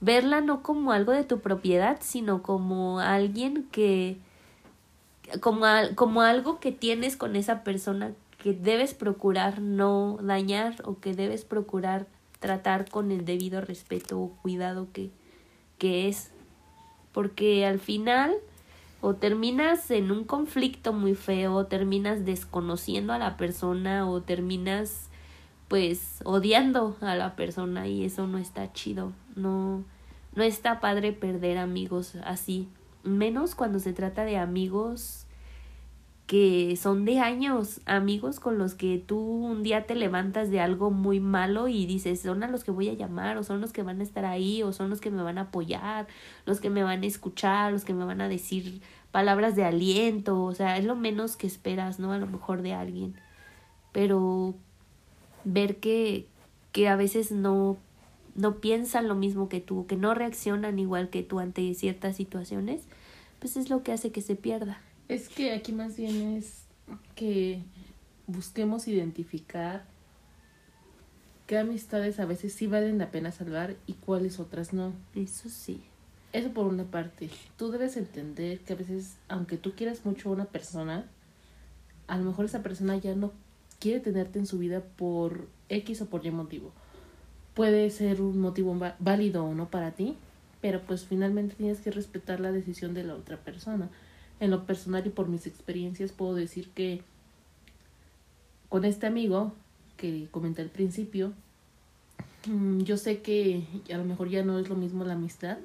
Verla 0.00 0.40
no 0.40 0.64
como 0.64 0.90
algo 0.90 1.12
de 1.12 1.22
tu 1.22 1.38
propiedad, 1.38 1.98
sino 2.00 2.42
como 2.42 2.98
alguien 2.98 3.68
que 3.70 4.18
como, 5.40 5.66
como 5.94 6.22
algo 6.22 6.58
que 6.58 6.72
tienes 6.72 7.16
con 7.16 7.36
esa 7.36 7.62
persona 7.62 8.10
que 8.38 8.54
debes 8.54 8.92
procurar 8.92 9.60
no 9.60 10.18
dañar 10.20 10.82
o 10.84 10.98
que 10.98 11.14
debes 11.14 11.44
procurar 11.44 12.06
tratar 12.44 12.90
con 12.90 13.10
el 13.10 13.24
debido 13.24 13.62
respeto 13.62 14.20
o 14.20 14.28
cuidado 14.42 14.88
que, 14.92 15.10
que 15.78 16.08
es. 16.08 16.30
Porque 17.12 17.64
al 17.64 17.78
final 17.78 18.34
o 19.00 19.14
terminas 19.14 19.90
en 19.90 20.10
un 20.10 20.24
conflicto 20.24 20.92
muy 20.92 21.14
feo, 21.14 21.54
o 21.54 21.64
terminas 21.64 22.26
desconociendo 22.26 23.14
a 23.14 23.18
la 23.18 23.38
persona, 23.38 24.06
o 24.06 24.20
terminas 24.20 25.08
pues 25.68 26.20
odiando 26.24 26.98
a 27.00 27.14
la 27.14 27.34
persona 27.34 27.88
y 27.88 28.04
eso 28.04 28.26
no 28.26 28.36
está 28.36 28.74
chido. 28.74 29.12
No, 29.36 29.82
no 30.34 30.42
está 30.42 30.80
padre 30.80 31.14
perder 31.14 31.56
amigos 31.56 32.14
así. 32.24 32.68
Menos 33.04 33.54
cuando 33.54 33.78
se 33.78 33.94
trata 33.94 34.24
de 34.24 34.36
amigos 34.36 35.23
que 36.26 36.76
son 36.76 37.04
de 37.04 37.20
años, 37.20 37.80
amigos 37.84 38.40
con 38.40 38.56
los 38.56 38.74
que 38.74 38.98
tú 38.98 39.18
un 39.18 39.62
día 39.62 39.86
te 39.86 39.94
levantas 39.94 40.50
de 40.50 40.60
algo 40.60 40.90
muy 40.90 41.20
malo 41.20 41.68
y 41.68 41.84
dices, 41.84 42.22
son 42.22 42.42
a 42.42 42.48
los 42.48 42.64
que 42.64 42.70
voy 42.70 42.88
a 42.88 42.94
llamar, 42.94 43.36
o 43.36 43.42
son 43.42 43.60
los 43.60 43.72
que 43.72 43.82
van 43.82 44.00
a 44.00 44.04
estar 44.04 44.24
ahí, 44.24 44.62
o 44.62 44.72
son 44.72 44.88
los 44.88 45.00
que 45.00 45.10
me 45.10 45.22
van 45.22 45.36
a 45.36 45.42
apoyar, 45.42 46.06
los 46.46 46.60
que 46.60 46.70
me 46.70 46.82
van 46.82 47.02
a 47.02 47.06
escuchar, 47.06 47.72
los 47.72 47.84
que 47.84 47.92
me 47.92 48.04
van 48.04 48.22
a 48.22 48.28
decir 48.28 48.80
palabras 49.12 49.54
de 49.54 49.64
aliento, 49.64 50.42
o 50.42 50.54
sea, 50.54 50.78
es 50.78 50.84
lo 50.84 50.96
menos 50.96 51.36
que 51.36 51.46
esperas, 51.46 51.98
¿no? 51.98 52.12
A 52.12 52.18
lo 52.18 52.26
mejor 52.26 52.62
de 52.62 52.72
alguien. 52.72 53.14
Pero 53.92 54.54
ver 55.44 55.76
que, 55.76 56.26
que 56.72 56.88
a 56.88 56.96
veces 56.96 57.32
no, 57.32 57.76
no 58.34 58.56
piensan 58.56 59.08
lo 59.08 59.14
mismo 59.14 59.48
que 59.48 59.60
tú, 59.60 59.86
que 59.86 59.96
no 59.96 60.14
reaccionan 60.14 60.78
igual 60.78 61.10
que 61.10 61.22
tú 61.22 61.38
ante 61.38 61.74
ciertas 61.74 62.16
situaciones, 62.16 62.82
pues 63.40 63.56
es 63.56 63.70
lo 63.70 63.82
que 63.82 63.92
hace 63.92 64.10
que 64.10 64.22
se 64.22 64.36
pierda. 64.36 64.80
Es 65.08 65.28
que 65.28 65.52
aquí 65.52 65.72
más 65.72 65.96
bien 65.96 66.36
es 66.36 66.64
que 67.14 67.62
busquemos 68.26 68.88
identificar 68.88 69.84
qué 71.46 71.58
amistades 71.58 72.20
a 72.20 72.24
veces 72.24 72.54
sí 72.54 72.66
valen 72.66 72.96
la 72.96 73.10
pena 73.10 73.30
salvar 73.30 73.76
y 73.86 73.94
cuáles 73.94 74.40
otras 74.40 74.72
no. 74.72 74.92
Eso 75.14 75.50
sí. 75.50 75.82
Eso 76.32 76.50
por 76.50 76.66
una 76.66 76.84
parte. 76.84 77.28
Tú 77.58 77.70
debes 77.70 77.96
entender 77.96 78.60
que 78.60 78.72
a 78.72 78.76
veces, 78.76 79.16
aunque 79.28 79.58
tú 79.58 79.72
quieras 79.72 80.04
mucho 80.04 80.30
a 80.30 80.32
una 80.32 80.46
persona, 80.46 81.06
a 82.06 82.16
lo 82.16 82.24
mejor 82.24 82.46
esa 82.46 82.62
persona 82.62 82.96
ya 82.96 83.14
no 83.14 83.32
quiere 83.78 84.00
tenerte 84.00 84.38
en 84.38 84.46
su 84.46 84.58
vida 84.58 84.80
por 84.80 85.46
X 85.68 86.00
o 86.00 86.06
por 86.06 86.24
Y 86.24 86.30
motivo. 86.30 86.72
Puede 87.52 87.90
ser 87.90 88.22
un 88.22 88.40
motivo 88.40 88.76
válido 88.98 89.44
o 89.44 89.54
no 89.54 89.68
para 89.68 89.92
ti, 89.92 90.16
pero 90.62 90.80
pues 90.80 91.04
finalmente 91.04 91.54
tienes 91.56 91.80
que 91.80 91.90
respetar 91.90 92.40
la 92.40 92.50
decisión 92.50 92.94
de 92.94 93.04
la 93.04 93.14
otra 93.14 93.36
persona 93.36 93.90
en 94.40 94.50
lo 94.50 94.64
personal 94.66 95.06
y 95.06 95.10
por 95.10 95.28
mis 95.28 95.46
experiencias 95.46 96.12
puedo 96.12 96.34
decir 96.34 96.68
que 96.70 97.02
con 98.68 98.84
este 98.84 99.06
amigo 99.06 99.52
que 99.96 100.28
comenté 100.30 100.62
al 100.62 100.68
principio, 100.68 101.32
mm, 102.46 102.80
yo 102.80 102.96
sé 102.96 103.20
que 103.20 103.64
a 103.92 103.96
lo 103.96 104.04
mejor 104.04 104.28
ya 104.28 104.44
no 104.44 104.58
es 104.58 104.68
lo 104.68 104.74
mismo 104.74 105.04
la 105.04 105.14
amistad. 105.14 105.58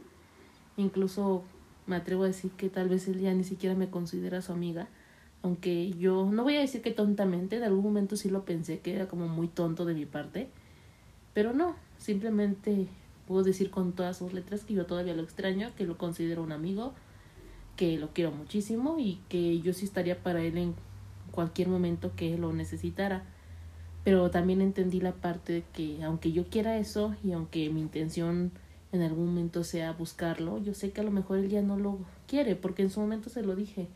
Incluso 0.77 1.43
me 1.88 1.95
atrevo 1.95 2.23
a 2.23 2.27
decir 2.27 2.51
que 2.51 2.69
tal 2.69 2.88
vez 2.88 3.08
él 3.08 3.19
ya 3.19 3.34
ni 3.34 3.43
siquiera 3.43 3.75
me 3.75 3.89
considera 3.89 4.41
su 4.41 4.51
amiga. 4.51 4.88
Aunque 5.41 5.91
yo 5.91 6.29
no 6.32 6.43
voy 6.43 6.58
a 6.58 6.60
decir 6.60 6.82
que 6.82 6.91
tontamente, 6.91 7.58
en 7.58 7.63
algún 7.63 7.84
momento 7.84 8.15
sí 8.15 8.29
lo 8.29 8.45
pensé 8.45 8.79
que 8.79 8.93
era 8.93 9.08
como 9.08 9.27
muy 9.27 9.47
tonto 9.47 9.86
de 9.86 9.93
mi 9.93 10.05
parte. 10.05 10.49
Pero 11.34 11.53
no, 11.53 11.75
simplemente 11.97 12.88
puedo 13.27 13.43
decir 13.43 13.71
con 13.71 13.93
todas 13.93 14.17
sus 14.17 14.34
letras 14.34 14.63
que 14.63 14.73
yo 14.73 14.86
todavía 14.86 15.15
lo 15.15 15.23
extraño, 15.23 15.71
que 15.75 15.86
lo 15.86 15.97
considero 15.97 16.43
un 16.43 16.51
amigo, 16.51 16.93
que 17.79 17.97
lo 17.97 18.09
quiero 18.09 18.31
muchísimo 18.31 18.99
y 18.99 19.21
que 19.29 19.61
yo 19.61 19.71
sí 19.71 19.85
estaría 19.85 20.21
para 20.21 20.41
él 20.41 20.57
en 20.57 20.75
cualquier 21.31 21.69
momento 21.69 22.11
que 22.13 22.37
lo 22.37 22.51
necesitara. 22.51 23.23
Pero 24.03 24.29
también 24.29 24.59
entendí 24.59 24.99
la 24.99 25.13
parte 25.13 25.53
de 25.53 25.63
que 25.71 26.03
aunque 26.03 26.33
yo 26.33 26.49
quiera 26.49 26.77
eso 26.77 27.15
y 27.23 27.31
aunque 27.31 27.69
mi 27.69 27.79
intención 27.79 28.51
en 28.91 29.01
algún 29.01 29.27
momento 29.27 29.63
sea 29.63 29.93
buscarlo, 29.93 30.61
yo 30.61 30.73
sé 30.73 30.91
que 30.91 30.99
a 30.99 31.05
lo 31.05 31.11
mejor 31.11 31.37
él 31.37 31.47
ya 31.47 31.61
no 31.61 31.77
lo 31.77 31.99
quiere, 32.27 32.57
porque 32.57 32.81
en 32.81 32.89
su 32.89 32.99
momento 32.99 33.29
se 33.29 33.43
lo 33.43 33.55
dije. 33.55 33.87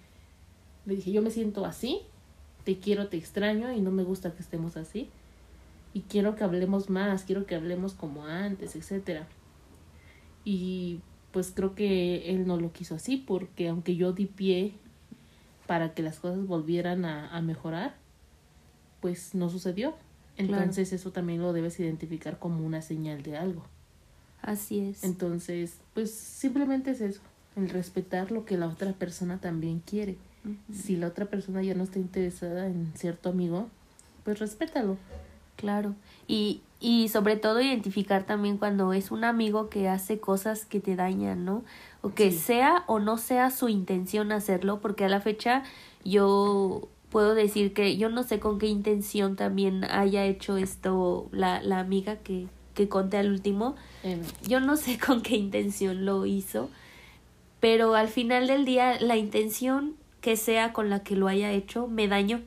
Le 0.85 0.95
dije, 0.95 1.11
yo 1.11 1.21
me 1.21 1.29
siento 1.29 1.65
así, 1.65 2.03
te 2.63 2.79
quiero, 2.79 3.09
te 3.09 3.17
extraño 3.17 3.73
y 3.73 3.81
no 3.81 3.91
me 3.91 4.05
gusta 4.05 4.33
que 4.33 4.43
estemos 4.43 4.77
así. 4.77 5.09
Y 5.93 6.03
quiero 6.03 6.37
que 6.37 6.45
hablemos 6.45 6.89
más, 6.89 7.23
quiero 7.23 7.45
que 7.45 7.55
hablemos 7.55 7.95
como 7.95 8.27
antes, 8.27 8.77
etcétera. 8.77 9.27
Y 10.45 11.01
pues 11.33 11.51
creo 11.53 11.73
que 11.73 12.29
él 12.29 12.47
no 12.47 12.57
lo 12.57 12.71
quiso 12.71 12.95
así 12.95 13.17
porque 13.17 13.67
aunque 13.67 13.95
yo 13.95 14.13
di 14.13 14.27
pie 14.27 14.73
para 15.65 15.93
que 15.93 16.03
las 16.03 16.19
cosas 16.19 16.45
volvieran 16.45 17.03
a, 17.05 17.41
mejorar, 17.41 17.95
pues 19.01 19.33
no 19.33 19.49
sucedió. 19.49 19.95
Entonces 20.37 20.93
eso 20.93 21.11
también 21.11 21.41
lo 21.41 21.51
debes 21.51 21.79
identificar 21.79 22.37
como 22.37 22.65
una 22.65 22.81
señal 22.81 23.23
de 23.23 23.37
algo. 23.37 23.65
Así 24.41 24.79
es. 24.79 25.03
Entonces, 25.03 25.77
pues 25.93 26.13
simplemente 26.13 26.91
es 26.91 27.01
eso, 27.01 27.21
el 27.55 27.69
respetar 27.69 28.31
lo 28.31 28.45
que 28.45 28.57
la 28.57 28.67
otra 28.67 28.93
persona 28.93 29.39
también 29.39 29.79
quiere. 29.79 30.17
Si 30.73 30.97
la 30.97 31.07
otra 31.07 31.25
persona 31.25 31.63
ya 31.63 31.73
no 31.73 31.83
está 31.83 31.99
interesada 31.99 32.67
en 32.67 32.91
cierto 32.95 33.29
amigo, 33.29 33.69
pues 34.25 34.39
respétalo. 34.39 34.97
Claro. 35.55 35.95
Y, 36.27 36.61
y 36.79 37.09
sobre 37.09 37.37
todo 37.37 37.61
identificar 37.61 38.25
también 38.25 38.57
cuando 38.57 38.93
es 38.93 39.11
un 39.11 39.23
amigo 39.23 39.69
que 39.69 39.87
hace 39.87 40.19
cosas 40.19 40.65
que 40.65 40.79
te 40.79 40.95
dañan, 40.95 41.45
¿no? 41.45 41.63
O 42.01 42.13
que 42.13 42.31
sea 42.31 42.83
o 42.87 42.99
no 42.99 43.17
sea 43.17 43.51
su 43.51 43.69
intención 43.69 44.31
hacerlo, 44.31 44.79
porque 44.81 45.05
a 45.05 45.09
la 45.09 45.21
fecha 45.21 45.63
yo 46.03 46.87
puedo 47.09 47.35
decir 47.35 47.73
que 47.73 47.95
yo 47.95 48.09
no 48.09 48.23
sé 48.23 48.39
con 48.39 48.57
qué 48.57 48.67
intención 48.67 49.35
también 49.35 49.83
haya 49.83 50.25
hecho 50.25 50.57
esto 50.57 51.29
la, 51.31 51.61
la 51.61 51.79
amiga 51.79 52.17
que, 52.17 52.47
que 52.73 52.89
conté 52.89 53.17
al 53.17 53.31
último. 53.31 53.75
Yo 54.45 54.59
no 54.59 54.75
sé 54.75 54.97
con 55.05 55.21
qué 55.21 55.35
intención 55.35 56.05
lo 56.05 56.25
hizo, 56.25 56.69
pero 57.59 57.95
al 57.95 58.07
final 58.07 58.47
del 58.47 58.65
día 58.65 58.99
la 58.99 59.15
intención 59.15 59.95
que 60.21 60.35
sea 60.35 60.73
con 60.73 60.89
la 60.89 61.03
que 61.03 61.15
lo 61.15 61.27
haya 61.27 61.51
hecho 61.51 61.87
me 61.87 62.07
dañó 62.07 62.41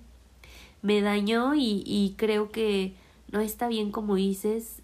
me 0.83 1.01
dañó 1.01 1.55
y, 1.55 1.83
y 1.87 2.15
creo 2.17 2.51
que 2.51 2.95
no 3.31 3.41
está 3.41 3.69
bien 3.69 3.91
como 3.91 4.15
dices, 4.15 4.83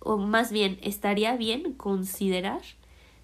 o 0.00 0.16
más 0.16 0.52
bien 0.52 0.78
estaría 0.82 1.36
bien 1.36 1.74
considerar 1.74 2.60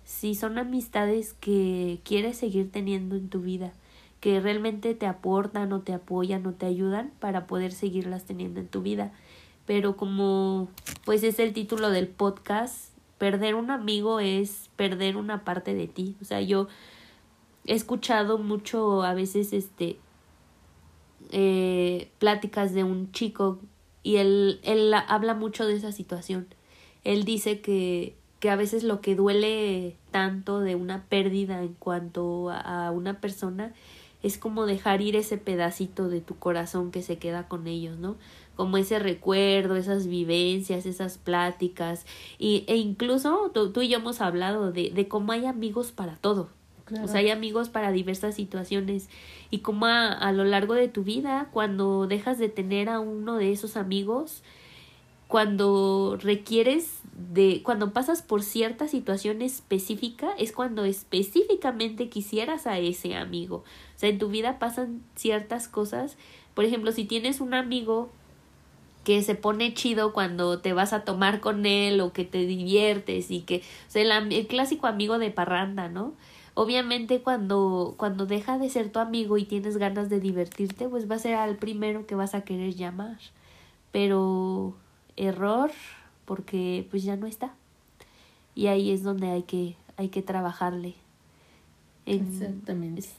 si 0.04 0.34
son 0.34 0.58
amistades 0.58 1.34
que 1.34 2.00
quieres 2.04 2.36
seguir 2.36 2.70
teniendo 2.70 3.16
en 3.16 3.28
tu 3.28 3.40
vida, 3.40 3.72
que 4.20 4.40
realmente 4.40 4.94
te 4.94 5.06
aportan 5.06 5.72
o 5.72 5.80
te 5.80 5.92
apoyan 5.92 6.46
o 6.46 6.52
te 6.52 6.66
ayudan 6.66 7.12
para 7.18 7.46
poder 7.46 7.72
seguirlas 7.72 8.24
teniendo 8.24 8.60
en 8.60 8.68
tu 8.68 8.82
vida. 8.82 9.12
Pero 9.66 9.96
como 9.96 10.68
pues 11.04 11.24
es 11.24 11.40
el 11.40 11.52
título 11.52 11.90
del 11.90 12.06
podcast, 12.06 12.92
perder 13.18 13.56
un 13.56 13.70
amigo 13.70 14.20
es 14.20 14.70
perder 14.76 15.16
una 15.16 15.44
parte 15.44 15.74
de 15.74 15.88
ti. 15.88 16.16
O 16.22 16.24
sea, 16.24 16.40
yo 16.40 16.68
he 17.66 17.74
escuchado 17.74 18.38
mucho 18.38 19.02
a 19.02 19.12
veces 19.12 19.52
este 19.52 19.98
eh, 21.30 22.08
pláticas 22.18 22.72
de 22.74 22.84
un 22.84 23.12
chico 23.12 23.58
y 24.02 24.16
él, 24.16 24.60
él 24.62 24.94
habla 24.94 25.34
mucho 25.34 25.66
de 25.66 25.74
esa 25.74 25.92
situación. 25.92 26.46
Él 27.04 27.24
dice 27.24 27.60
que, 27.60 28.14
que 28.40 28.50
a 28.50 28.56
veces 28.56 28.84
lo 28.84 29.00
que 29.00 29.14
duele 29.16 29.96
tanto 30.10 30.60
de 30.60 30.74
una 30.74 31.04
pérdida 31.04 31.62
en 31.62 31.74
cuanto 31.74 32.50
a, 32.50 32.86
a 32.86 32.90
una 32.90 33.20
persona 33.20 33.72
es 34.22 34.38
como 34.38 34.66
dejar 34.66 35.02
ir 35.02 35.16
ese 35.16 35.38
pedacito 35.38 36.08
de 36.08 36.20
tu 36.20 36.36
corazón 36.38 36.90
que 36.90 37.02
se 37.02 37.18
queda 37.18 37.48
con 37.48 37.66
ellos, 37.66 37.98
¿no? 37.98 38.16
Como 38.56 38.76
ese 38.76 38.98
recuerdo, 38.98 39.76
esas 39.76 40.06
vivencias, 40.06 40.86
esas 40.86 41.18
pláticas, 41.18 42.06
y, 42.38 42.64
e 42.66 42.76
incluso 42.76 43.50
tú, 43.52 43.70
tú 43.72 43.82
y 43.82 43.88
yo 43.88 43.98
hemos 43.98 44.20
hablado 44.20 44.72
de, 44.72 44.90
de 44.90 45.08
cómo 45.08 45.32
hay 45.32 45.46
amigos 45.46 45.92
para 45.92 46.16
todo, 46.16 46.48
o 47.02 47.08
sea, 47.08 47.20
hay 47.20 47.30
amigos 47.30 47.68
para 47.68 47.90
diversas 47.90 48.34
situaciones. 48.34 49.08
Y 49.50 49.58
como 49.58 49.86
a, 49.86 50.12
a, 50.12 50.32
lo 50.32 50.44
largo 50.44 50.74
de 50.74 50.88
tu 50.88 51.02
vida, 51.02 51.48
cuando 51.52 52.06
dejas 52.06 52.38
de 52.38 52.48
tener 52.48 52.88
a 52.88 53.00
uno 53.00 53.36
de 53.36 53.52
esos 53.52 53.76
amigos, 53.76 54.42
cuando 55.28 56.16
requieres 56.20 57.00
de, 57.12 57.62
cuando 57.64 57.92
pasas 57.92 58.22
por 58.22 58.42
cierta 58.42 58.86
situación 58.86 59.42
específica, 59.42 60.30
es 60.38 60.52
cuando 60.52 60.84
específicamente 60.84 62.08
quisieras 62.08 62.66
a 62.66 62.78
ese 62.78 63.16
amigo. 63.16 63.64
O 63.96 63.98
sea, 63.98 64.08
en 64.08 64.18
tu 64.18 64.28
vida 64.28 64.58
pasan 64.58 65.02
ciertas 65.16 65.66
cosas. 65.66 66.16
Por 66.54 66.64
ejemplo, 66.64 66.92
si 66.92 67.04
tienes 67.04 67.40
un 67.40 67.54
amigo 67.54 68.10
que 69.02 69.22
se 69.22 69.34
pone 69.34 69.74
chido 69.74 70.12
cuando 70.12 70.58
te 70.60 70.72
vas 70.72 70.92
a 70.92 71.04
tomar 71.04 71.40
con 71.40 71.66
él 71.66 72.00
o 72.00 72.12
que 72.12 72.24
te 72.24 72.46
diviertes 72.46 73.30
y 73.30 73.40
que, 73.40 73.58
o 73.58 73.90
sea, 73.90 74.02
el, 74.02 74.32
el 74.32 74.46
clásico 74.46 74.86
amigo 74.86 75.18
de 75.18 75.30
parranda, 75.30 75.88
¿no? 75.88 76.12
Obviamente 76.58 77.20
cuando, 77.20 77.96
cuando 77.98 78.24
deja 78.24 78.56
de 78.58 78.70
ser 78.70 78.90
tu 78.90 78.98
amigo 78.98 79.36
y 79.36 79.44
tienes 79.44 79.76
ganas 79.76 80.08
de 80.08 80.20
divertirte, 80.20 80.88
pues 80.88 81.08
va 81.08 81.16
a 81.16 81.18
ser 81.18 81.34
al 81.34 81.56
primero 81.56 82.06
que 82.06 82.14
vas 82.14 82.34
a 82.34 82.44
querer 82.44 82.74
llamar. 82.74 83.18
Pero 83.92 84.74
error, 85.16 85.70
porque 86.24 86.88
pues 86.90 87.02
ya 87.02 87.14
no 87.16 87.26
está. 87.26 87.52
Y 88.54 88.68
ahí 88.68 88.90
es 88.90 89.02
donde 89.02 89.28
hay 89.28 89.42
que, 89.42 89.76
hay 89.98 90.08
que 90.08 90.22
trabajarle. 90.22 90.94
Exactamente. 92.06 93.00
Es, 93.00 93.16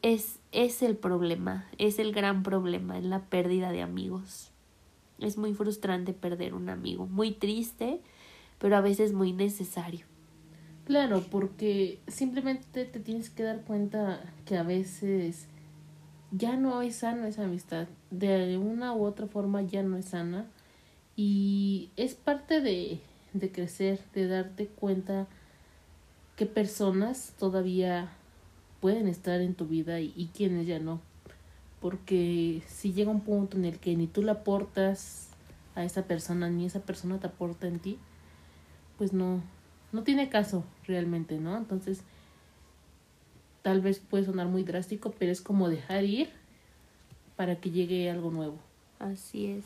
es, 0.00 0.38
es 0.52 0.82
el 0.82 0.96
problema, 0.96 1.66
es 1.76 1.98
el 1.98 2.12
gran 2.12 2.42
problema, 2.42 2.96
es 2.96 3.04
la 3.04 3.20
pérdida 3.20 3.72
de 3.72 3.82
amigos. 3.82 4.52
es 5.18 5.36
muy 5.36 5.52
frustrante 5.52 6.14
perder 6.14 6.54
un 6.54 6.70
amigo, 6.70 7.06
muy 7.06 7.32
triste, 7.32 8.00
pero 8.58 8.74
a 8.78 8.80
veces 8.80 9.12
muy 9.12 9.34
necesario. 9.34 10.09
Claro, 10.90 11.22
porque 11.30 12.00
simplemente 12.08 12.84
te 12.84 12.98
tienes 12.98 13.30
que 13.30 13.44
dar 13.44 13.60
cuenta 13.60 14.24
que 14.44 14.56
a 14.56 14.64
veces 14.64 15.46
ya 16.32 16.56
no 16.56 16.82
es 16.82 16.96
sana 16.96 17.28
esa 17.28 17.44
amistad. 17.44 17.86
De 18.10 18.58
una 18.58 18.92
u 18.92 19.04
otra 19.04 19.28
forma 19.28 19.62
ya 19.62 19.84
no 19.84 19.96
es 19.96 20.06
sana. 20.06 20.46
Y 21.14 21.90
es 21.96 22.14
parte 22.14 22.60
de, 22.60 22.98
de 23.34 23.52
crecer, 23.52 24.00
de 24.14 24.26
darte 24.26 24.66
cuenta 24.66 25.28
qué 26.34 26.46
personas 26.46 27.34
todavía 27.38 28.10
pueden 28.80 29.06
estar 29.06 29.40
en 29.40 29.54
tu 29.54 29.66
vida 29.66 30.00
y, 30.00 30.12
y 30.16 30.26
quiénes 30.34 30.66
ya 30.66 30.80
no. 30.80 31.00
Porque 31.80 32.64
si 32.66 32.92
llega 32.92 33.12
un 33.12 33.20
punto 33.20 33.56
en 33.56 33.64
el 33.64 33.78
que 33.78 33.94
ni 33.94 34.08
tú 34.08 34.22
le 34.22 34.32
aportas 34.32 35.28
a 35.76 35.84
esa 35.84 36.02
persona, 36.02 36.50
ni 36.50 36.66
esa 36.66 36.80
persona 36.80 37.20
te 37.20 37.28
aporta 37.28 37.68
en 37.68 37.78
ti, 37.78 37.96
pues 38.98 39.12
no, 39.12 39.40
no 39.92 40.02
tiene 40.02 40.28
caso 40.28 40.64
realmente, 40.86 41.38
¿no? 41.38 41.56
Entonces, 41.56 42.02
tal 43.62 43.80
vez 43.80 43.98
puede 43.98 44.24
sonar 44.24 44.46
muy 44.46 44.62
drástico, 44.62 45.12
pero 45.18 45.32
es 45.32 45.40
como 45.40 45.68
dejar 45.68 46.04
ir 46.04 46.30
para 47.36 47.56
que 47.56 47.70
llegue 47.70 48.10
algo 48.10 48.30
nuevo. 48.30 48.58
Así 48.98 49.46
es. 49.46 49.64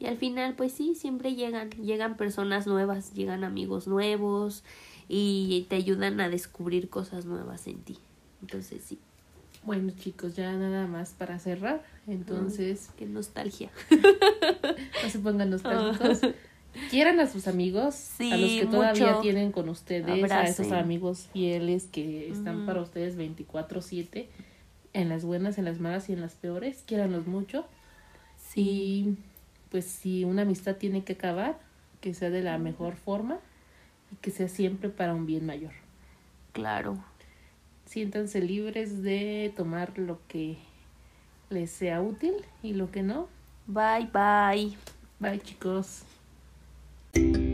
Y 0.00 0.06
al 0.06 0.16
final, 0.16 0.54
pues 0.54 0.72
sí, 0.72 0.94
siempre 0.94 1.34
llegan, 1.34 1.70
llegan 1.70 2.16
personas 2.16 2.66
nuevas, 2.66 3.14
llegan 3.14 3.42
amigos 3.42 3.88
nuevos 3.88 4.62
y 5.08 5.66
te 5.68 5.76
ayudan 5.76 6.20
a 6.20 6.28
descubrir 6.28 6.88
cosas 6.88 7.24
nuevas 7.24 7.66
en 7.66 7.78
ti. 7.78 7.98
Entonces 8.40 8.82
sí. 8.84 8.98
Bueno, 9.64 9.92
chicos, 9.98 10.36
ya 10.36 10.52
nada 10.52 10.86
más 10.86 11.10
para 11.10 11.38
cerrar. 11.38 11.84
Entonces, 12.06 12.90
Qué 12.96 13.06
nostalgia. 13.06 13.70
no 15.02 15.10
se 15.10 15.18
pongan 15.18 15.50
nostálgicos. 15.50 16.20
Quieran 16.90 17.20
a 17.20 17.26
sus 17.26 17.46
amigos, 17.48 18.20
a 18.20 18.36
los 18.36 18.50
que 18.52 18.66
todavía 18.66 19.20
tienen 19.20 19.52
con 19.52 19.68
ustedes, 19.68 20.30
a 20.30 20.44
esos 20.44 20.72
amigos 20.72 21.28
fieles 21.32 21.84
que 21.90 22.30
están 22.30 22.58
Ujú. 22.58 22.66
para 22.66 22.80
ustedes 22.82 23.16
24/7, 23.16 24.28
en 24.94 25.08
las 25.08 25.24
buenas, 25.24 25.58
en 25.58 25.64
las 25.64 25.80
malas 25.80 26.08
y 26.08 26.12
en 26.12 26.20
las 26.20 26.34
peores. 26.34 26.82
Quiéranlos 26.86 27.26
mucho. 27.26 27.66
Sí, 28.38 28.60
Y 28.60 29.16
pues 29.70 29.84
si 29.84 30.24
una 30.24 30.42
amistad 30.42 30.76
tiene 30.76 31.04
que 31.04 31.12
acabar, 31.14 31.58
que 32.00 32.14
sea 32.14 32.30
de 32.30 32.42
la 32.42 32.56
mejor 32.58 32.96
forma 32.96 33.38
y 34.12 34.16
que 34.16 34.30
sea 34.30 34.48
siempre 34.48 34.88
para 34.88 35.14
un 35.14 35.26
bien 35.26 35.44
mayor. 35.46 35.72
claro. 36.52 36.98
Siéntanse 37.86 38.42
libres 38.42 39.02
de 39.02 39.50
tomar 39.56 39.98
lo 39.98 40.18
que 40.28 40.58
les 41.48 41.70
sea 41.70 42.02
útil 42.02 42.34
y 42.62 42.74
lo 42.74 42.90
que 42.90 43.02
no. 43.02 43.28
Bye, 43.66 44.08
bye. 44.12 44.76
Bye 45.18 45.40
chicos. 45.40 46.02
thank 47.18 47.36
you 47.36 47.47